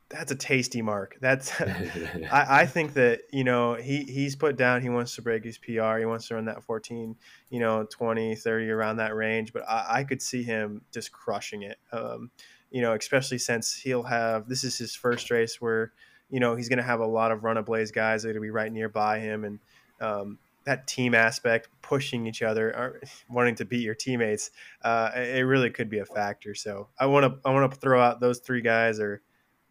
[0.09, 1.17] that's a tasty mark.
[1.19, 5.43] That's I, I, think that you know he he's put down he wants to break
[5.43, 5.97] his PR.
[5.97, 7.15] He wants to run that 14,
[7.49, 9.51] you know, 20, 30 around that range.
[9.51, 11.77] But I, I could see him just crushing it.
[11.91, 12.31] Um,
[12.71, 15.93] you know, especially since he'll have this is his first race where
[16.29, 18.33] you know he's going to have a lot of run a blaze guys that are
[18.33, 19.59] going to be right nearby him and.
[20.01, 24.51] Um, that team aspect, pushing each other, or wanting to beat your teammates,
[24.83, 26.53] uh, it really could be a factor.
[26.53, 29.21] So I want to I want to throw out those three guys, or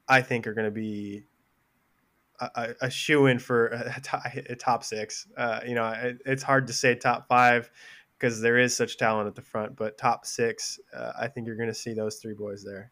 [0.09, 1.25] I think are going to be
[2.41, 3.93] a, a shoe in for
[4.59, 5.27] top six.
[5.37, 7.71] Uh, you know, it, it's hard to say top five
[8.19, 11.57] because there is such talent at the front, but top six, uh, I think you're
[11.57, 12.91] going to see those three boys there.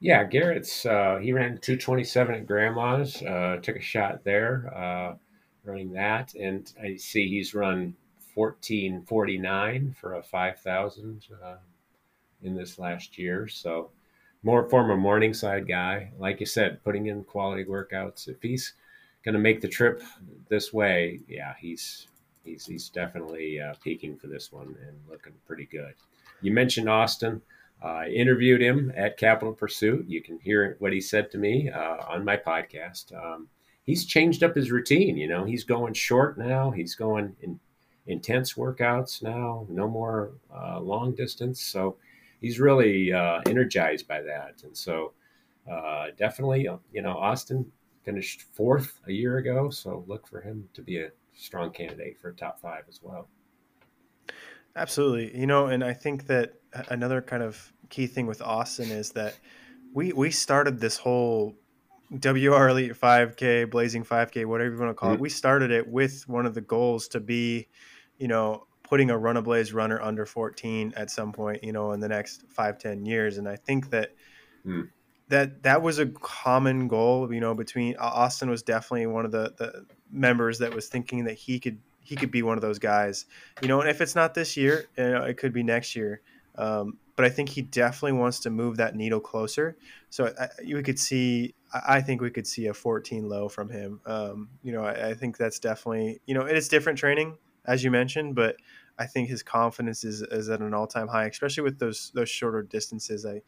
[0.00, 5.14] Yeah, Garrett's uh, he ran 227 at Grandma's, uh, took a shot there, uh,
[5.64, 7.94] running that, and I see he's run
[8.34, 11.56] 1449 for a 5,000 uh,
[12.42, 13.48] in this last year.
[13.48, 13.90] So
[14.42, 16.10] more former Morningside guy.
[16.18, 18.28] Like you said, putting in quality workouts.
[18.28, 18.74] If he's
[19.24, 20.02] going to make the trip
[20.48, 22.08] this way, yeah, he's
[22.44, 25.94] he's he's definitely uh, peaking for this one and looking pretty good.
[26.42, 27.40] You mentioned Austin.
[27.82, 30.06] Uh, I interviewed him at Capital Pursuit.
[30.08, 33.14] You can hear what he said to me uh, on my podcast.
[33.14, 33.48] Um,
[33.84, 35.16] he's changed up his routine.
[35.16, 36.70] You know, he's going short now.
[36.70, 37.60] He's going in
[38.06, 39.66] intense workouts now.
[39.70, 41.62] No more uh, long distance.
[41.62, 41.96] So
[42.40, 44.62] he's really uh, energized by that.
[44.62, 45.12] And so,
[45.70, 47.64] uh, definitely, uh, you know, Austin,
[48.04, 52.32] finished fourth a year ago, so look for him to be a strong candidate for
[52.32, 53.28] top five as well.
[54.76, 56.54] Absolutely, you know, and I think that
[56.88, 59.38] another kind of key thing with Austin is that
[59.94, 61.56] we we started this whole
[62.22, 65.16] WR Elite 5K, Blazing 5K, whatever you want to call mm-hmm.
[65.16, 65.20] it.
[65.20, 67.68] We started it with one of the goals to be,
[68.18, 71.92] you know, putting a run a blaze runner under 14 at some point, you know,
[71.92, 73.38] in the next five ten years.
[73.38, 74.14] And I think that
[74.64, 74.88] mm.
[75.28, 79.52] that that was a common goal, you know, between Austin was definitely one of the,
[79.56, 83.24] the members that was thinking that he could he could be one of those guys,
[83.62, 86.20] you know, and if it's not this year, you know, it could be next year.
[86.56, 89.76] Um, but I think he definitely wants to move that needle closer.
[90.10, 91.54] So I, we could see,
[91.86, 94.00] I think we could see a 14 low from him.
[94.06, 97.82] Um, you know, I, I, think that's definitely, you know, it is different training as
[97.82, 98.56] you mentioned, but
[98.98, 102.28] I think his confidence is, is at an all time high, especially with those those
[102.28, 103.26] shorter distances.
[103.26, 103.42] I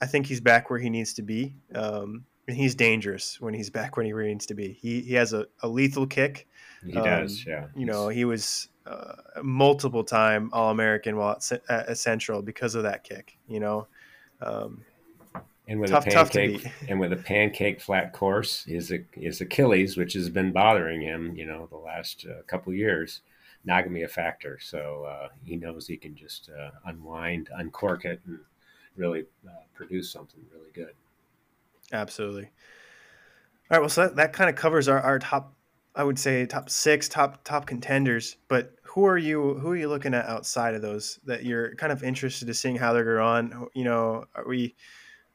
[0.00, 1.56] I think he's back where he needs to be.
[1.74, 4.72] Um, and he's dangerous when he's back when he needs to be.
[4.72, 6.46] He he has a, a lethal kick.
[6.84, 7.66] He um, does, yeah.
[7.74, 12.82] You know, he was uh, multiple time All American while at, at, Central because of
[12.82, 13.38] that kick.
[13.48, 13.86] You know,
[14.40, 14.82] um,
[15.66, 20.12] and with tough, a pancake and with a pancake flat course, his his Achilles, which
[20.12, 23.22] has been bothering him, you know, the last uh, couple years,
[23.64, 24.58] not gonna be a factor.
[24.60, 28.38] So uh, he knows he can just uh, unwind, uncork it, and
[28.96, 30.94] really uh, produce something really good.
[31.92, 32.44] Absolutely.
[32.44, 33.80] All right.
[33.80, 35.54] Well, so that, that kind of covers our, our top
[35.96, 38.36] I would say top six, top top contenders.
[38.48, 39.54] But who are you?
[39.54, 42.76] Who are you looking at outside of those that you're kind of interested to seeing
[42.76, 43.68] how they're going on?
[43.74, 44.74] You know, are we?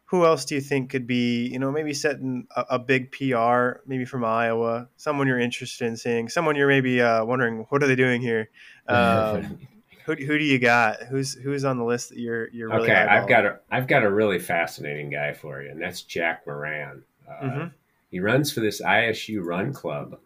[0.06, 1.48] Who else do you think could be?
[1.48, 4.90] You know, maybe setting a, a big PR, maybe from Iowa.
[4.98, 6.30] Someone you're interested in seeing.
[6.30, 8.50] Someone you're maybe uh, wondering what are they doing here.
[8.90, 9.60] Um,
[10.06, 11.04] who, who do you got?
[11.04, 12.96] Who's who's on the list that you're you're really okay?
[12.96, 17.04] I've got a I've got a really fascinating guy for you, and that's Jack Moran.
[17.30, 17.68] Uh, mm-hmm.
[18.10, 20.18] He runs for this ISU Run Club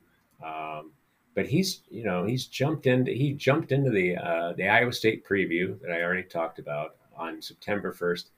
[0.43, 0.91] um,
[1.35, 5.25] but he's, you know, he's jumped into he jumped into the uh, the Iowa State
[5.25, 8.31] preview that I already talked about on September first,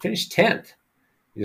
[0.00, 0.74] finished tenth.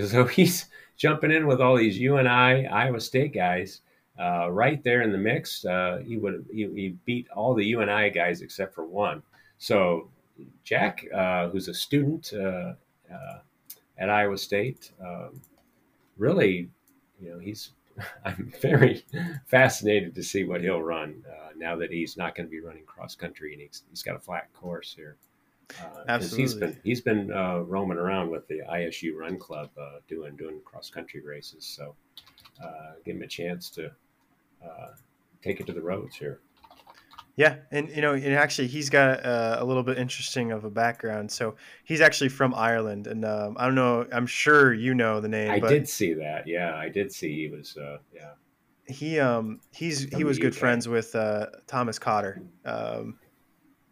[0.06, 0.66] So he's
[0.98, 3.80] jumping in with all these UNI Iowa State guys
[4.20, 5.64] uh, right there in the mix.
[5.64, 9.22] Uh, he would he, he, beat all the UNI guys except for one.
[9.56, 10.10] So
[10.64, 12.74] Jack, uh, who's a student uh,
[13.12, 13.38] uh,
[13.96, 15.40] at Iowa State, um,
[16.16, 16.68] really,
[17.20, 17.70] you know, he's
[18.24, 19.04] I'm very
[19.46, 22.84] fascinated to see what he'll run uh, now that he's not going to be running
[22.84, 25.16] cross country and he's, he's got a flat course here.
[25.80, 29.98] Uh, Absolutely, he's been he's been uh, roaming around with the ISU Run Club uh,
[30.08, 31.64] doing doing cross country races.
[31.66, 31.94] So
[32.62, 33.90] uh, give him a chance to
[34.64, 34.88] uh,
[35.42, 36.40] take it to the roads here.
[37.38, 40.70] Yeah, and you know, and actually, he's got uh, a little bit interesting of a
[40.70, 41.30] background.
[41.30, 44.08] So he's actually from Ireland, and um, I don't know.
[44.10, 45.52] I'm sure you know the name.
[45.52, 46.48] I did see that.
[46.48, 47.76] Yeah, I did see he was.
[47.76, 48.32] Uh, yeah.
[48.88, 52.42] He um he's he was good friends with uh, Thomas Cotter.
[52.64, 53.20] Um,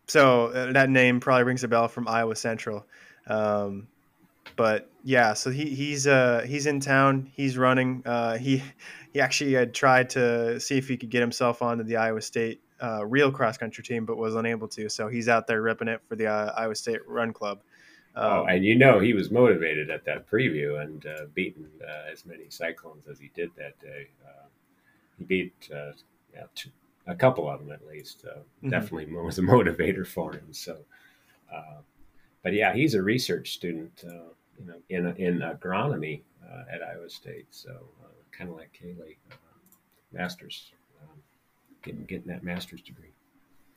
[0.08, 2.84] so uh, that name probably rings a bell from Iowa Central.
[3.28, 3.86] Um,
[4.56, 7.30] but yeah, so he he's uh he's in town.
[7.32, 8.02] He's running.
[8.04, 8.64] Uh, he
[9.12, 12.62] he actually had tried to see if he could get himself onto the Iowa State
[12.82, 14.88] uh, real cross country team, but was unable to.
[14.88, 17.60] So he's out there ripping it for the uh, Iowa State Run Club.
[18.14, 21.68] Oh, um, oh, and you know he was motivated at that preview and uh, beating
[21.82, 24.08] uh, as many cyclones as he did that day.
[24.26, 24.46] Uh,
[25.18, 25.92] he beat uh,
[26.34, 26.70] yeah, two,
[27.06, 28.24] a couple of them at least.
[28.24, 28.70] Mm-hmm.
[28.70, 30.52] Definitely was a motivator for him.
[30.52, 30.78] So,
[32.42, 36.22] but yeah, he's a research student, you know, in in agronomy
[36.72, 37.46] at Iowa State.
[37.50, 37.70] So
[38.30, 39.18] kind of like Cailie,
[40.12, 40.72] masters
[41.86, 43.12] getting getting that master's degree.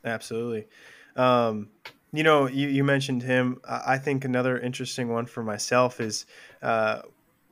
[0.03, 0.67] Absolutely.
[1.15, 1.69] Um,
[2.11, 3.61] you know, you, you mentioned him.
[3.67, 6.25] I think another interesting one for myself is
[6.61, 7.01] uh,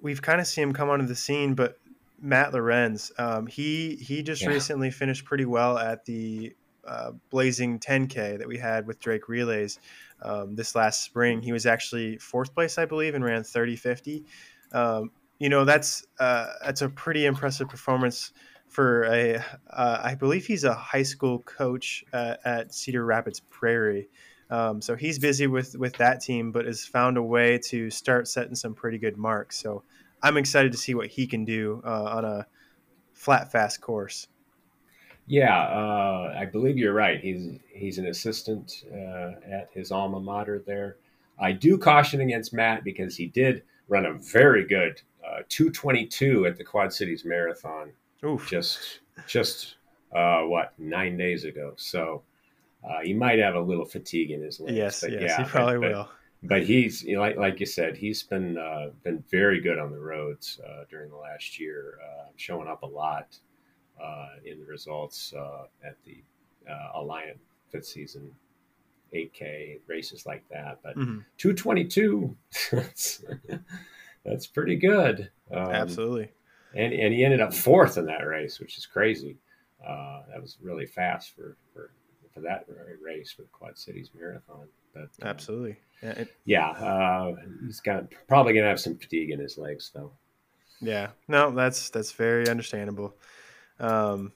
[0.02, 1.78] we've kind of seen him come onto the scene, but
[2.20, 4.50] Matt Lorenz, um, he he just yeah.
[4.50, 6.56] recently finished pretty well at the
[6.88, 9.80] uh, Blazing 10K that we had with Drake Relays
[10.24, 11.42] um, this last spring.
[11.42, 14.26] He was actually fourth place, I believe, and ran 30 50.
[14.72, 18.32] Um, you know, that's uh, that's a pretty impressive performance
[18.68, 24.10] for a, uh, I believe he's a high school coach uh, at Cedar Rapids Prairie.
[24.50, 28.28] Um, so he's busy with with that team, but has found a way to start
[28.28, 29.60] setting some pretty good marks.
[29.60, 29.84] So
[30.22, 32.48] I'm excited to see what he can do uh, on a
[33.14, 34.28] flat, fast course.
[35.26, 37.20] Yeah, uh, I believe you're right.
[37.20, 40.98] He's he's an assistant uh, at his alma mater there.
[41.40, 46.58] I do caution against Matt because he did run a very good uh, 222 at
[46.58, 47.92] the Quad Cities Marathon
[48.24, 48.48] Oof.
[48.50, 49.76] just just
[50.16, 51.74] uh, what nine days ago.
[51.76, 52.24] So
[52.88, 54.76] uh, he might have a little fatigue in his legs.
[54.76, 56.10] Yes, yes, yeah, he probably but, will.
[56.44, 59.92] but he's you know, like like you said, he's been uh, been very good on
[59.92, 63.38] the roads uh, during the last year, uh, showing up a lot
[64.02, 66.24] uh, in the results uh, at the
[66.70, 67.38] uh, Alliant
[67.70, 68.34] fifth season
[69.14, 70.80] 8K races like that.
[70.84, 71.26] But Mhm.
[71.38, 72.36] 222,
[72.72, 73.24] that's,
[74.24, 75.32] that's pretty good.
[75.52, 76.32] Um, Absolutely.
[76.78, 79.38] And and he ended up fourth in that race, which is crazy.
[79.86, 81.92] Uh, that was really fast for for,
[82.34, 82.66] for that
[83.02, 84.68] race for the Quad Cities Marathon.
[84.94, 85.78] But uh, Absolutely.
[86.02, 87.36] Yeah, it, yeah, uh,
[87.66, 90.12] he's got probably gonna have some fatigue in his legs though.
[90.80, 91.10] yeah.
[91.28, 93.16] No, that's that's very understandable.
[93.80, 94.32] Um,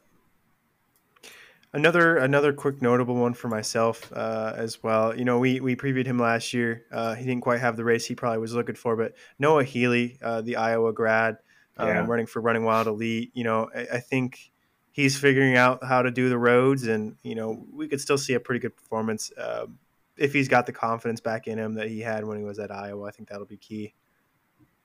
[1.74, 5.16] another another quick notable one for myself uh, as well.
[5.16, 6.86] You know, we we previewed him last year.
[6.92, 10.18] Uh, he didn't quite have the race he probably was looking for, but Noah Healy,
[10.24, 11.38] uh, the Iowa grad,
[11.82, 12.06] um, Yeah.
[12.06, 13.32] running for Running Wild Elite.
[13.34, 14.52] You know, I, I think
[14.92, 18.34] he's figuring out how to do the roads, and you know, we could still see
[18.34, 19.32] a pretty good performance.
[19.38, 19.80] Um,
[20.18, 22.72] if he's got the confidence back in him that he had when he was at
[22.72, 23.94] Iowa, I think that'll be key.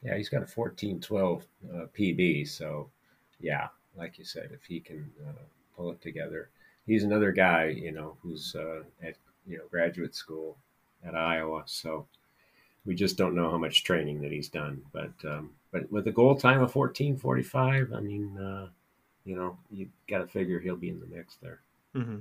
[0.02, 1.42] Yeah, he's got a 14-12
[1.74, 2.88] uh, PB, so
[3.40, 5.32] yeah, like you said, if he can uh,
[5.76, 6.48] pull it together,
[6.86, 10.56] he's another guy, you know, who's uh, at you know graduate school
[11.04, 11.62] at Iowa.
[11.66, 12.06] So
[12.84, 16.12] we just don't know how much training that he's done, but um, but with a
[16.12, 18.68] goal time of 14:45, I mean, uh,
[19.24, 21.60] you know, you got to figure he'll be in the mix there.
[21.94, 22.18] Mm-hmm.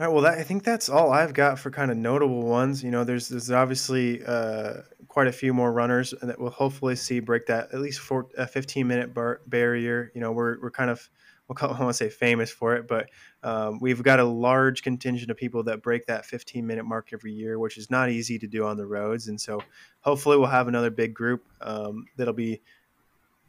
[0.00, 0.08] All right.
[0.08, 2.82] Well, that, I think that's all I've got for kind of notable ones.
[2.82, 7.20] You know, there's there's obviously uh, quite a few more runners that we'll hopefully see
[7.20, 10.10] break that at least for a 15 minute bar- barrier.
[10.14, 11.08] You know, we're we're kind of
[11.60, 13.08] I want to say famous for it, but
[13.42, 17.32] um, we've got a large contingent of people that break that 15 minute mark every
[17.32, 19.28] year, which is not easy to do on the roads.
[19.28, 19.60] And so
[20.00, 22.60] hopefully we'll have another big group um, that'll be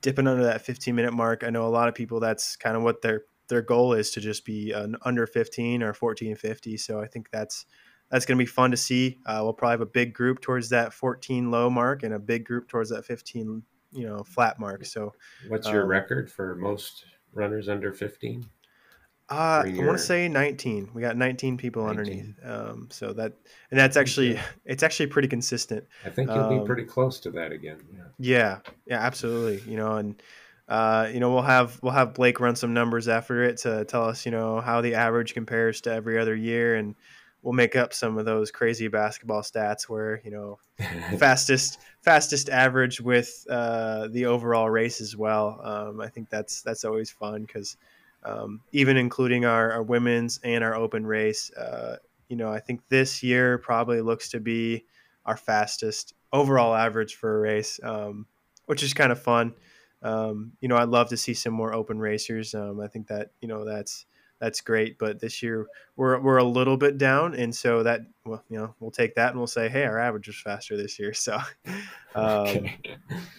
[0.02, 1.44] dipping under that 15 minute mark.
[1.44, 4.22] I know a lot of people that's kind of what their their goal is to
[4.22, 6.78] just be under 15 or 1450.
[6.78, 7.66] So I think that's
[8.10, 9.20] that's going to be fun to see.
[9.26, 12.46] Uh, we'll probably have a big group towards that 14 low mark and a big
[12.46, 14.86] group towards that 15 you know flat mark.
[14.86, 15.14] So
[15.48, 18.46] What's your Um, record for most runners under 15?
[19.30, 20.90] uh, I want to say 19.
[20.94, 22.00] We got 19 people 19.
[22.00, 22.36] underneath.
[22.44, 23.34] Um, so that
[23.70, 25.86] and that's actually it's actually pretty consistent.
[26.04, 27.78] I think you'll um, be pretty close to that again.
[27.94, 28.04] Yeah.
[28.18, 29.62] Yeah, yeah, absolutely.
[29.72, 30.22] You know, and
[30.68, 34.06] uh, you know we'll have we'll have Blake run some numbers after it to tell
[34.06, 36.96] us you know how the average compares to every other year, and
[37.42, 40.60] we'll make up some of those crazy basketball stats where you know
[41.18, 45.60] fastest fastest average with uh, the overall race as well.
[45.64, 47.78] Um, I think that's that's always fun because
[48.24, 51.98] um, even including our, our women's and our open race, uh,
[52.28, 54.86] you know, I think this year probably looks to be
[55.26, 58.26] our fastest overall average for a race, um,
[58.66, 59.54] which is kind of fun.
[60.02, 62.54] Um, you know, I'd love to see some more open racers.
[62.54, 64.06] Um, I think that you know that's
[64.40, 68.44] that's great, but this year we're we're a little bit down, and so that well,
[68.50, 71.14] you know, we'll take that and we'll say, hey, our average was faster this year.
[71.20, 71.38] So,
[72.16, 72.68] um,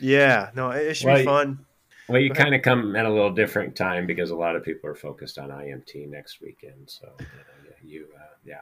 [0.01, 1.67] yeah, no, it, it should Well, be fun.
[2.09, 4.91] Well, you kind of come at a little different time because a lot of people
[4.91, 6.89] are focused on IMT next weekend.
[6.91, 8.61] So you, know, you uh, yeah,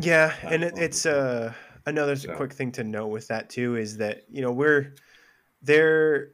[0.00, 1.52] Yeah, and it, it's uh,
[1.86, 4.94] another So- quick thing to note with that too is that you know we're
[5.62, 6.30] there.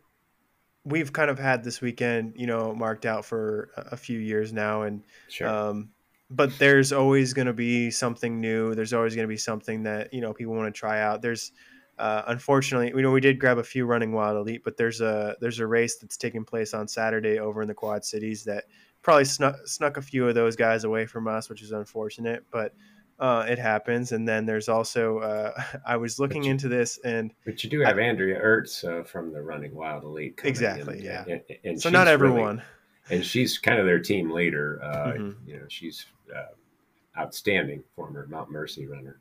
[0.85, 4.83] We've kind of had this weekend, you know, marked out for a few years now,
[4.83, 5.49] and sure.
[5.49, 5.91] um,
[6.31, 8.75] but there's always going to be something new.
[8.75, 11.21] There's always going to be something that you know people want to try out.
[11.21, 11.53] There's
[12.01, 15.37] uh, unfortunately, you know, we did grab a few running wild elite, but there's a
[15.41, 18.65] there's a race that's taking place on Saturday over in the Quad Cities that
[19.03, 22.75] probably snuck snuck a few of those guys away from us, which is unfortunate, but
[23.21, 24.13] uh, it happens.
[24.13, 25.53] And then there's also uh,
[25.87, 29.33] I was looking you- into this, and but you do have Andrea Ertz uh, from
[29.33, 30.41] the Running Wild Elite.
[30.45, 31.25] Exactly, and- yeah.
[31.29, 32.63] And, and so not she's really- everyone.
[33.11, 34.81] and she's kind of their team leader.
[34.83, 35.37] Uh, Mhm.
[35.47, 39.21] You know, she's uh, outstanding former Mount Mercy runner.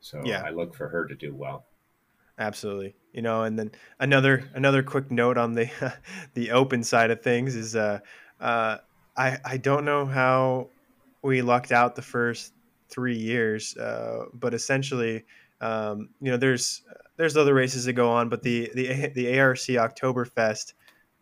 [0.00, 0.42] So Yeah.
[0.46, 1.66] I look for her to do well.
[2.38, 2.94] Absolutely.
[3.12, 5.68] You know, and then another another quick note on the
[6.34, 7.98] the open side of things is uh,
[8.40, 8.78] uh,
[9.16, 10.68] I I don't know how
[11.22, 12.54] we lucked out the first
[12.90, 15.24] three years, uh, but essentially,
[15.60, 16.82] um, you know, there's
[17.16, 20.74] there's other races that go on, but the the the ARC Oktoberfest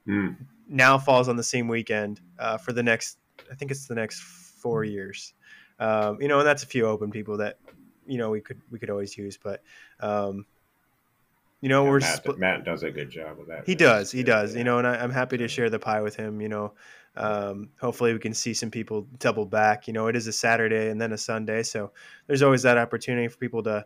[0.07, 0.37] Mm.
[0.67, 3.19] now falls on the same weekend uh, for the next
[3.51, 5.35] I think it's the next four years.
[5.79, 7.59] Um, you know, and that's a few open people that
[8.07, 9.63] you know we could we could always use, but
[10.01, 10.47] um,
[11.61, 12.39] you know Yeah, we're Matt, split.
[12.39, 13.65] Matt does a good job with that.
[13.67, 14.53] He race, does, he does.
[14.53, 14.59] Yeah.
[14.59, 16.41] You know, and I, I'm happy to share the pie with him.
[16.41, 16.73] You know,
[17.19, 19.87] um, hopefully we can see some people double back.
[19.87, 21.93] You know, it is a Saturday and then a Sunday, so
[22.27, 23.85] there's always that opportunity for people to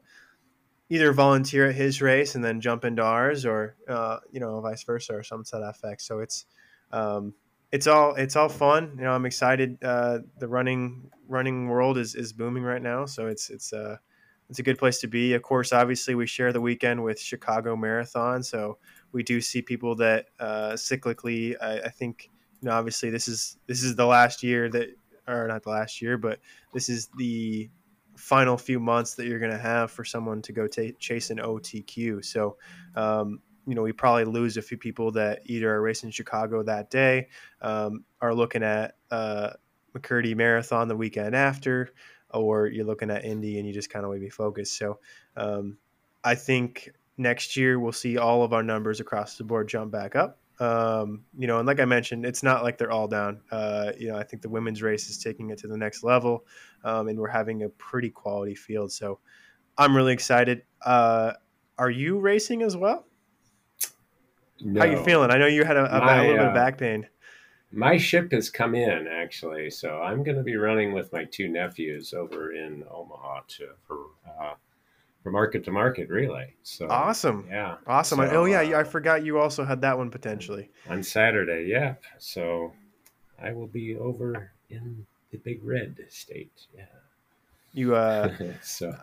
[0.90, 4.82] either volunteer at his race and then jump into ours, or uh, you know, vice
[4.84, 6.02] versa, or something to that effect.
[6.02, 6.44] So it's
[6.92, 7.34] um,
[7.72, 8.92] it's all it's all fun.
[8.98, 9.78] You know, I'm excited.
[9.82, 13.96] Uh, the running running world is is booming right now, so it's it's uh,
[14.50, 15.32] it's a good place to be.
[15.32, 18.76] Of course, obviously, we share the weekend with Chicago Marathon, so
[19.12, 21.56] we do see people that uh, cyclically.
[21.62, 22.28] I, I think
[22.62, 24.88] you know, obviously, this is this is the last year that,
[25.26, 26.38] or not the last year, but
[26.72, 27.68] this is the
[28.16, 31.38] final few months that you're going to have for someone to go t- chase an
[31.38, 32.24] OTQ.
[32.24, 32.56] So,
[32.94, 36.88] um, you know, we probably lose a few people that either are racing Chicago that
[36.88, 37.28] day,
[37.60, 39.50] um, are looking at uh,
[39.96, 41.90] McCurdy Marathon the weekend after,
[42.30, 44.78] or you're looking at Indy and you just kind of want to be focused.
[44.78, 45.00] So,
[45.36, 45.78] um,
[46.22, 50.14] I think next year we'll see all of our numbers across the board jump back
[50.14, 50.38] up.
[50.62, 53.40] Um, you know, and like I mentioned, it's not like they're all down.
[53.50, 56.46] Uh, you know, I think the women's race is taking it to the next level,
[56.84, 58.92] um, and we're having a pretty quality field.
[58.92, 59.18] So
[59.76, 60.62] I'm really excited.
[60.80, 61.32] Uh,
[61.78, 63.06] are you racing as well?
[64.60, 64.80] No.
[64.80, 65.32] How you feeling?
[65.32, 67.08] I know you had a, a, my, a little bit of uh, back pain.
[67.72, 71.48] My ship has come in actually, so I'm going to be running with my two
[71.48, 73.96] nephews over in Omaha to, for
[74.40, 74.54] uh,
[75.22, 76.52] from market to market relay.
[76.62, 77.46] So awesome.
[77.48, 77.76] Yeah.
[77.86, 78.18] Awesome.
[78.18, 80.70] So, oh yeah, uh, I forgot you also had that one potentially.
[80.88, 81.94] On Saturday, yeah.
[82.18, 82.72] So
[83.40, 86.52] I will be over in the big red state.
[86.76, 86.84] Yeah.
[87.72, 88.94] You uh so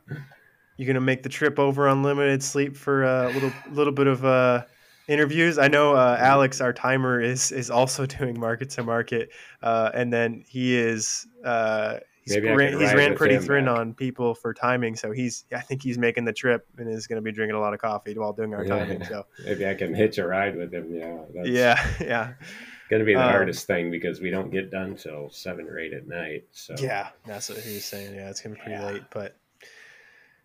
[0.78, 4.65] you're gonna make the trip over unlimited sleep for a little little bit of uh
[5.09, 5.57] interviews.
[5.57, 10.13] I know uh, Alex, our timer, is is also doing market to market, uh, and
[10.13, 11.97] then he is uh,
[12.36, 13.78] he's ran, he's ran pretty thin back.
[13.78, 17.18] on people for timing, so he's I think he's making the trip and is going
[17.18, 18.80] to be drinking a lot of coffee while doing our yeah.
[18.80, 19.04] timing.
[19.06, 20.94] So maybe I can hitch a ride with him.
[20.94, 22.34] Yeah, yeah, yeah.
[22.90, 25.78] Going to be the um, hardest thing because we don't get done till seven or
[25.78, 26.46] eight at night.
[26.52, 28.16] So yeah, that's what he was saying.
[28.16, 28.92] Yeah, it's going to be pretty yeah.
[28.92, 29.36] late, but.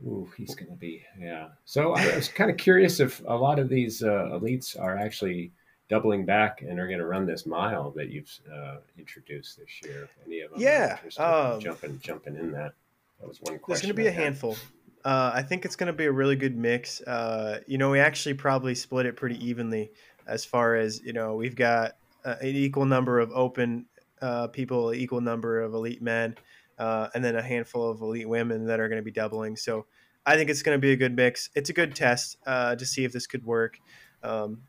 [0.05, 1.49] Ooh, he's going to be yeah.
[1.65, 5.53] So I was kind of curious if a lot of these uh, elites are actually
[5.89, 10.09] doubling back and are going to run this mile that you've uh, introduced this year.
[10.27, 10.61] Any of them?
[10.61, 12.75] Yeah, um, jumping jumping in that.
[13.21, 13.89] That was one question.
[13.89, 14.57] There's going to be a handful.
[15.05, 17.01] Uh, I think it's going to be a really good mix.
[17.03, 19.91] Uh, you know, we actually probably split it pretty evenly
[20.27, 21.35] as far as you know.
[21.35, 23.87] We've got uh, an equal number of open
[24.23, 26.37] uh, people, an equal number of elite men,
[26.79, 29.57] uh, and then a handful of elite women that are going to be doubling.
[29.57, 29.87] So.
[30.27, 31.51] I think it's going to be a good mix.
[31.55, 33.79] It's a good test to see if this could work.
[34.23, 34.63] Um,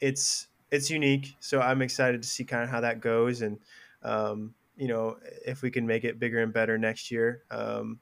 [0.00, 1.36] it's it's unique.
[1.38, 3.58] So I'm excited to see kind of how that goes, and
[4.02, 7.44] um, you know if we can make it bigger and better next year.
[7.50, 8.00] Um,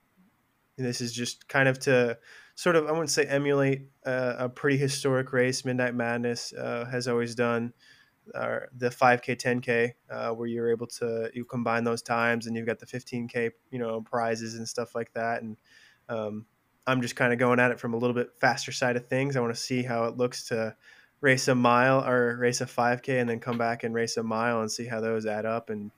[0.79, 2.17] this is just kind of to
[2.55, 5.65] sort of I wouldn't say emulate uh, a pretty historic race.
[5.65, 7.75] Midnight Madness uh, has always done.
[8.35, 12.67] Uh, the 5k 10k uh, where you're able to you combine those times and you've
[12.67, 15.57] got the 15k you know prizes and stuff like that and
[16.09, 16.47] um,
[16.87, 19.35] i'm just kind of going at it from a little bit faster side of things
[19.35, 20.77] i want to see how it looks to
[21.21, 24.61] race a mile or race a 5K and then come back and race a mile
[24.61, 25.71] and see how those add up.
[25.71, 25.91] And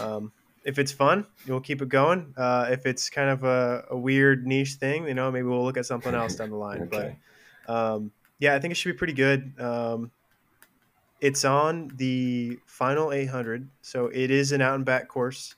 [0.00, 0.32] um,
[0.64, 2.34] if it's fun, we'll keep it going.
[2.36, 5.76] Uh, if it's kind of a, a, weird niche thing, you know, maybe we'll look
[5.76, 6.82] at something else down the line.
[6.82, 7.16] okay.
[7.66, 9.52] But um, yeah, I think it should be pretty good.
[9.60, 10.10] Um,
[11.20, 15.54] it's on the final 800, so it is an out and back course.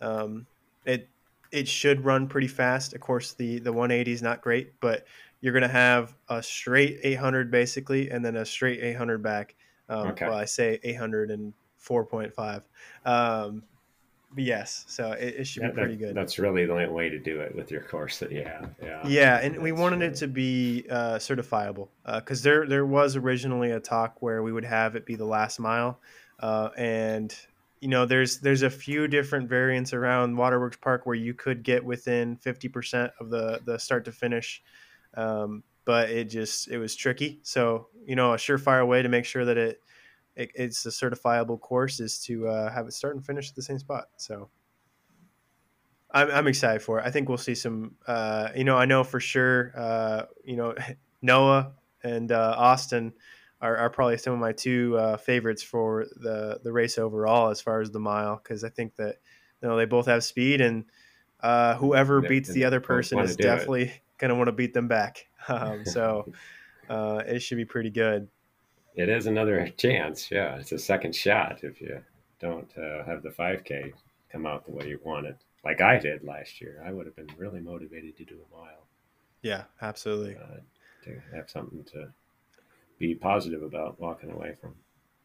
[0.00, 0.46] Um,
[0.84, 1.08] it
[1.52, 2.92] it should run pretty fast.
[2.92, 5.06] Of course, the the 180 is not great, but
[5.46, 9.54] you're going to have a straight 800 basically, and then a straight 800 back.
[9.88, 10.26] Um, okay.
[10.26, 12.62] Well, I say 804.5.
[13.04, 13.62] Um,
[14.34, 16.16] but yes, so it, it should that, be pretty that, good.
[16.16, 18.74] That's really the only way to do it with your course that you have.
[18.82, 19.06] Yeah.
[19.06, 23.70] Yeah, and we wanted it to be uh, certifiable because uh, there there was originally
[23.70, 26.00] a talk where we would have it be the last mile,
[26.40, 27.32] uh, and
[27.80, 31.84] you know there's there's a few different variants around Waterworks Park where you could get
[31.84, 34.60] within 50% of the the start to finish
[35.16, 37.40] um, but it just it was tricky.
[37.42, 39.80] So you know, a surefire way to make sure that it,
[40.34, 43.62] it it's a certifiable course is to uh, have it start and finish at the
[43.62, 44.06] same spot.
[44.16, 44.50] So
[46.10, 47.06] I'm, I'm excited for it.
[47.06, 47.94] I think we'll see some.
[48.06, 49.72] Uh, you know, I know for sure.
[49.76, 50.74] Uh, you know,
[51.22, 53.12] Noah and uh, Austin
[53.60, 57.60] are, are, probably some of my two uh, favorites for the the race overall as
[57.60, 59.16] far as the mile because I think that
[59.62, 60.84] you know they both have speed and
[61.40, 63.82] uh, whoever beats the other person is definitely.
[63.82, 65.26] It going to want to beat them back.
[65.48, 66.26] Um, so
[66.90, 68.26] uh, it should be pretty good.
[68.96, 70.28] It is another chance.
[70.28, 72.02] Yeah, it's a second shot if you
[72.40, 73.92] don't uh, have the 5K
[74.28, 76.82] come out the way you want it, like I did last year.
[76.84, 78.88] I would have been really motivated to do a mile.
[79.42, 80.34] Yeah, absolutely.
[80.34, 80.56] Uh,
[81.04, 82.08] to have something to
[82.98, 84.74] be positive about walking away from.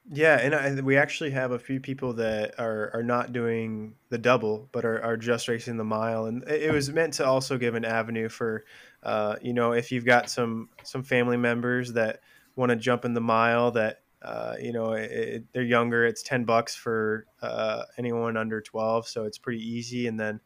[0.09, 4.17] Yeah, and I, we actually have a few people that are, are not doing the
[4.17, 7.75] double, but are, are just racing the mile, and it was meant to also give
[7.75, 8.65] an avenue for,
[9.03, 12.21] uh, you know, if you've got some some family members that
[12.55, 16.45] want to jump in the mile, that uh, you know it, they're younger, it's ten
[16.45, 20.39] bucks for uh, anyone under twelve, so it's pretty easy, and then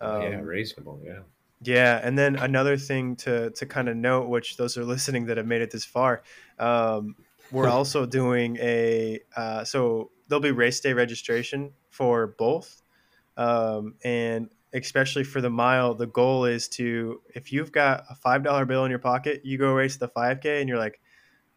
[0.00, 1.20] um, yeah, reasonable, yeah,
[1.62, 5.36] Yeah, and then another thing to to kind of note, which those are listening that
[5.36, 6.22] have made it this far,
[6.58, 7.16] um,
[7.52, 12.82] we're also doing a uh, so there'll be race day registration for both,
[13.36, 18.42] um, and especially for the mile, the goal is to if you've got a five
[18.42, 21.00] dollar bill in your pocket, you go race the five k, and you're like,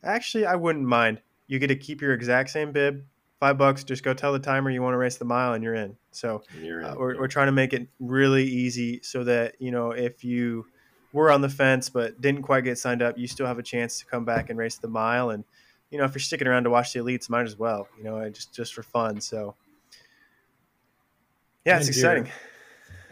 [0.03, 1.21] actually, I wouldn't mind.
[1.47, 3.03] You get to keep your exact same bib,
[3.39, 3.83] five bucks.
[3.83, 5.97] Just go tell the timer you want to race the mile, and you're in.
[6.11, 9.71] So You're in, uh, we're, we're trying to make it really easy so that you
[9.71, 10.65] know if you
[11.11, 13.99] were on the fence but didn't quite get signed up, you still have a chance
[13.99, 15.29] to come back and race the mile.
[15.29, 15.43] And
[15.93, 17.87] you know if you're sticking around to watch the elites, might as well.
[17.95, 19.21] You know, just just for fun.
[19.21, 19.55] So
[21.65, 22.31] yeah, it's And exciting.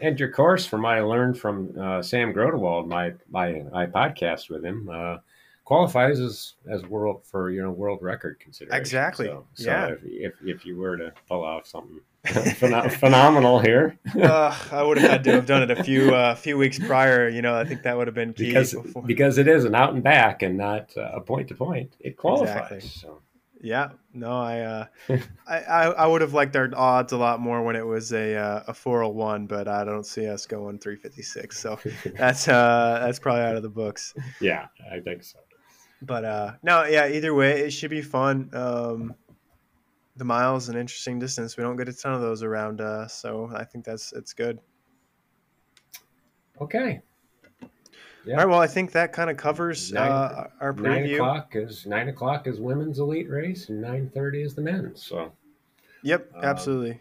[0.00, 4.64] And your course, from I learned from uh, Sam Grodewald, my my my podcast with
[4.64, 5.18] him, uh,
[5.64, 8.80] qualifies as as world for you know world record consideration.
[8.80, 9.26] Exactly.
[9.26, 9.86] So, so Yeah.
[9.86, 15.10] If, if if you were to pull off something phenomenal here, uh, I would have
[15.10, 17.28] had to have done it a few uh, few weeks prior.
[17.28, 18.46] You know, I think that would have been key.
[18.46, 19.02] because before.
[19.02, 22.16] because it is an out and back and not uh, a point to point, it
[22.16, 22.70] qualifies.
[22.72, 22.80] Exactly.
[22.80, 23.22] So
[23.60, 24.86] Yeah, no, I, uh,
[25.48, 28.36] I, I, I would have liked our odds a lot more when it was a
[28.36, 31.58] uh, a four hundred one, but I don't see us going three fifty six.
[31.58, 31.78] So
[32.16, 34.14] that's uh, that's probably out of the books.
[34.40, 35.38] yeah, I think so.
[36.02, 37.08] But uh, no, yeah.
[37.08, 38.50] Either way, it should be fun.
[38.52, 39.14] Um,
[40.16, 41.56] the miles an interesting distance.
[41.56, 44.58] We don't get a ton of those around, uh, so I think that's it's good.
[46.60, 47.00] Okay.
[48.24, 48.34] Yeah.
[48.34, 48.48] All right.
[48.48, 51.14] Well, I think that kind of covers Nine- uh, our Nine preview.
[51.14, 55.04] o'clock is nine o'clock is women's elite race, and nine thirty is the men's.
[55.04, 55.32] So
[56.04, 57.00] Yep, Um, absolutely.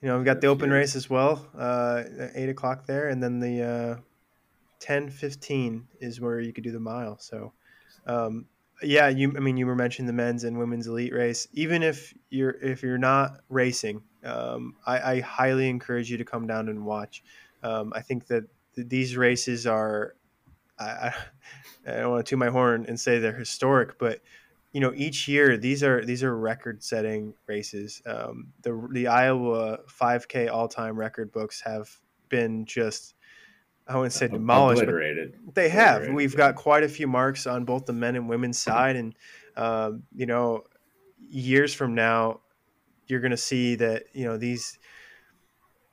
[0.00, 2.04] You know, we've got the open race as well, uh,
[2.34, 3.96] eight o'clock there, and then the uh,
[4.78, 7.18] ten fifteen is where you could do the mile.
[7.18, 7.52] So,
[8.06, 8.46] um,
[8.82, 9.32] yeah, you.
[9.36, 11.48] I mean, you were mentioning the men's and women's elite race.
[11.52, 16.46] Even if you're if you're not racing, um, I, I highly encourage you to come
[16.46, 17.22] down and watch.
[17.62, 20.14] Um, I think that th- these races are.
[20.78, 21.14] I, I,
[22.00, 24.20] don't want to toot my horn and say they're historic, but
[24.72, 29.78] you know each year these are these are record setting races um, the the iowa
[29.88, 31.88] 5k all-time record books have
[32.28, 33.14] been just
[33.88, 36.02] i wouldn't say demolished but they have.
[36.02, 36.36] Obliterated, we've yeah.
[36.36, 39.14] got quite a few marks on both the men and women's side and
[39.56, 40.64] um, you know
[41.28, 42.40] years from now
[43.06, 44.78] you're going to see that you know these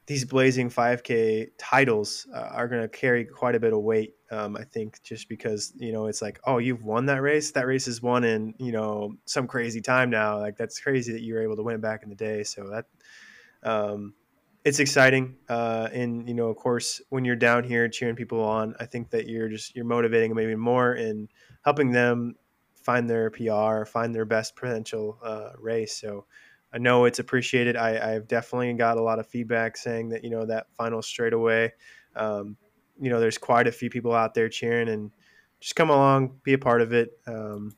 [0.07, 4.55] these blazing 5k titles uh, are going to carry quite a bit of weight um,
[4.55, 7.51] i think just because you know it's like oh you've won that race?
[7.51, 10.39] That race is won in you know some crazy time now.
[10.39, 12.43] Like that's crazy that you were able to win back in the day.
[12.43, 12.85] So that
[13.63, 14.13] um,
[14.65, 18.75] it's exciting uh, and you know of course when you're down here cheering people on
[18.79, 21.29] i think that you're just you're motivating them maybe more and
[21.63, 22.35] helping them
[22.73, 26.25] find their pr find their best potential uh, race so
[26.75, 27.77] I know it's appreciated.
[27.77, 31.71] I, I've definitely got a lot of feedback saying that you know that final straightaway,
[32.17, 32.57] um,
[32.99, 35.09] you know, there's quite a few people out there cheering and
[35.61, 37.17] just come along, be a part of it.
[37.27, 37.73] Um,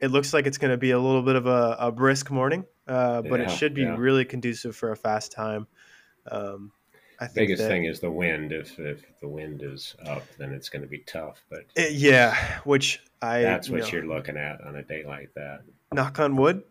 [0.00, 2.64] it looks like it's going to be a little bit of a, a brisk morning,
[2.86, 3.96] uh, but it should be yeah.
[3.98, 5.66] really conducive for a fast time.
[6.30, 6.72] Um,
[7.18, 8.52] I think Biggest that- thing is the wind.
[8.52, 11.42] If if the wind is up, then it's going to be tough.
[11.50, 15.04] But Uh, yeah, which I that's you what know, you're looking at on a day
[15.04, 15.60] like that.
[15.92, 16.62] knock on wood,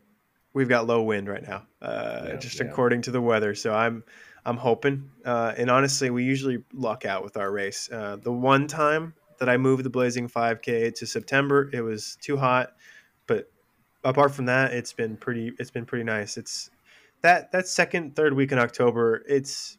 [0.53, 2.65] we've got low wind right now, uh, Yeah, just yeah.
[2.65, 3.53] according to the weather.
[3.55, 4.03] So I'm
[4.45, 5.11] I'm hoping.
[5.25, 7.89] Uh, and honestly, we usually luck out with our race.
[7.91, 12.37] Uh, the one time that I moved the Blazing 5K to September, it was too
[12.37, 12.75] hot.
[13.27, 13.51] But
[14.03, 15.53] apart from that, it's been pretty.
[15.59, 16.37] It's been pretty nice.
[16.37, 16.71] It's
[17.21, 19.23] that that second third week in October.
[19.27, 19.77] It's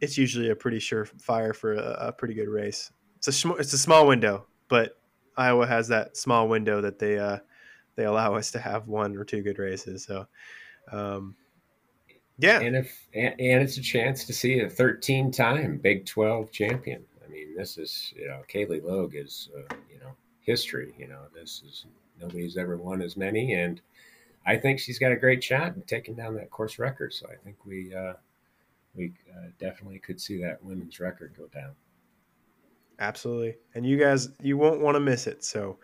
[0.00, 2.90] it's usually a pretty sure fire for a, a pretty good race.
[3.16, 4.98] It's a sm- it's a small window, but
[5.36, 7.38] Iowa has that small window that they uh,
[7.96, 10.04] they allow us to have one or two good races.
[10.04, 10.26] So,
[10.90, 11.36] um,
[12.38, 16.50] yeah, And if and, and it's a chance to see a 13 time Big 12
[16.50, 17.04] champion.
[17.24, 20.94] I mean, this is you know Cailie Logue is uh, you know history.
[20.98, 21.86] You know, this is
[22.20, 23.80] nobody's ever won as many, and
[24.44, 27.12] I think she's got a great shot at taking down that course record.
[27.12, 28.14] So I think we uh,
[28.94, 31.72] we uh, definitely could see that women's record go down.
[32.98, 33.56] absolutely.
[33.74, 35.44] And you guys, you won't want to miss it.
[35.44, 35.78] So,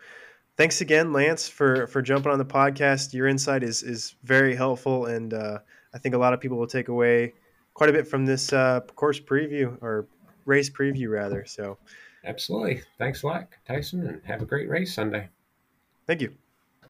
[0.57, 3.13] thanks again, Lance, for for jumping on the podcast.
[3.13, 5.59] Your insight is is very helpful, and uh,
[5.93, 7.33] I think a lot of people will take away
[7.73, 10.05] quite a bit from this uh, course preview or
[10.45, 11.45] race preview, rather.
[11.45, 11.77] So,
[12.25, 12.81] Absolutely.
[12.97, 15.29] Thanks a lot, Tyson, and have a great race Sunday.
[16.05, 16.33] thank you.